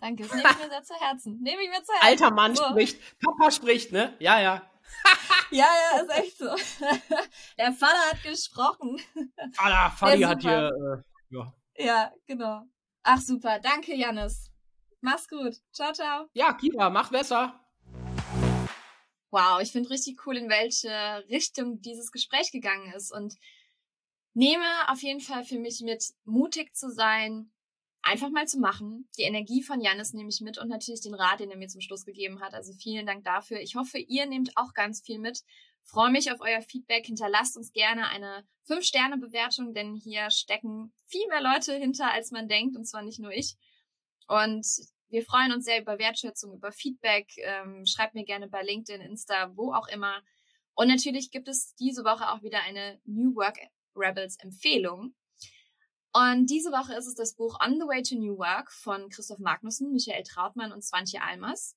[0.00, 1.40] Danke, das nehme ich mir sehr zu Herzen.
[1.40, 2.06] Nehme ich mir zu Herzen.
[2.06, 2.64] Alter Mann so.
[2.64, 4.16] spricht, Papa spricht, ne?
[4.18, 4.70] Ja, ja.
[5.50, 6.46] ja, ja, ist echt so.
[7.58, 9.00] Der Vater hat gesprochen.
[9.52, 10.70] Vater, Vati hat hier,
[11.30, 11.54] äh, ja.
[11.76, 12.62] Ja, genau.
[13.02, 14.50] Ach super, danke Janis.
[15.00, 15.56] Mach's gut.
[15.72, 16.26] Ciao, ciao.
[16.34, 17.58] Ja, Kira, mach besser.
[19.30, 20.90] Wow, ich finde richtig cool, in welche
[21.28, 23.36] Richtung dieses Gespräch gegangen ist und
[24.34, 27.52] nehme auf jeden Fall für mich mit, mutig zu sein,
[28.02, 29.08] einfach mal zu machen.
[29.16, 31.80] Die Energie von Janis nehme ich mit und natürlich den Rat, den er mir zum
[31.80, 32.54] Schluss gegeben hat.
[32.54, 33.60] Also vielen Dank dafür.
[33.60, 35.42] Ich hoffe, ihr nehmt auch ganz viel mit.
[35.82, 37.06] Freue mich auf euer Feedback.
[37.06, 42.76] Hinterlasst uns gerne eine 5-Sterne-Bewertung, denn hier stecken viel mehr Leute hinter, als man denkt,
[42.76, 43.56] und zwar nicht nur ich.
[44.28, 44.66] Und
[45.10, 47.32] wir freuen uns sehr über Wertschätzung, über Feedback.
[47.38, 50.22] Ähm, schreibt mir gerne bei LinkedIn, Insta, wo auch immer.
[50.74, 53.58] Und natürlich gibt es diese Woche auch wieder eine New Work
[53.94, 55.14] Rebels Empfehlung.
[56.12, 59.38] Und diese Woche ist es das Buch On the Way to New Work von Christoph
[59.38, 61.76] Magnussen, Michael Trautmann und Swantje Almers.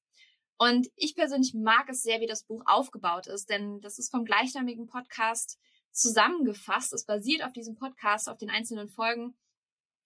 [0.58, 4.26] Und ich persönlich mag es sehr, wie das Buch aufgebaut ist, denn das ist vom
[4.26, 5.60] gleichnamigen Podcast
[5.92, 6.94] zusammengefasst.
[6.94, 9.36] Es basiert auf diesem Podcast, auf den einzelnen Folgen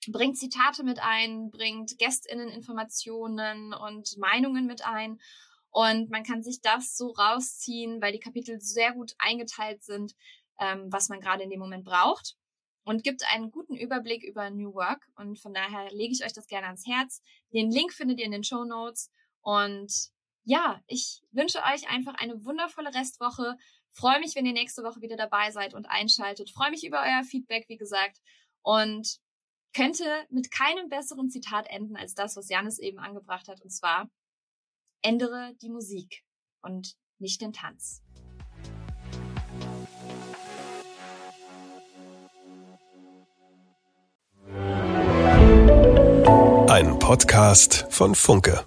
[0.07, 5.19] bringt Zitate mit ein, bringt Gästinnen-Informationen und Meinungen mit ein.
[5.69, 10.15] Und man kann sich das so rausziehen, weil die Kapitel sehr gut eingeteilt sind,
[10.59, 12.35] ähm, was man gerade in dem Moment braucht.
[12.83, 15.05] Und gibt einen guten Überblick über New Work.
[15.15, 17.21] Und von daher lege ich euch das gerne ans Herz.
[17.53, 19.11] Den Link findet ihr in den Show Notes.
[19.41, 19.91] Und
[20.45, 23.57] ja, ich wünsche euch einfach eine wundervolle Restwoche.
[23.91, 26.49] Freue mich, wenn ihr nächste Woche wieder dabei seid und einschaltet.
[26.51, 28.21] Freue mich über euer Feedback, wie gesagt.
[28.61, 29.19] Und
[29.77, 34.09] könnte mit keinem besseren Zitat enden als das, was Janis eben angebracht hat, und zwar
[35.03, 36.23] ändere die Musik
[36.63, 38.01] und nicht den Tanz.
[46.69, 48.65] Ein Podcast von Funke.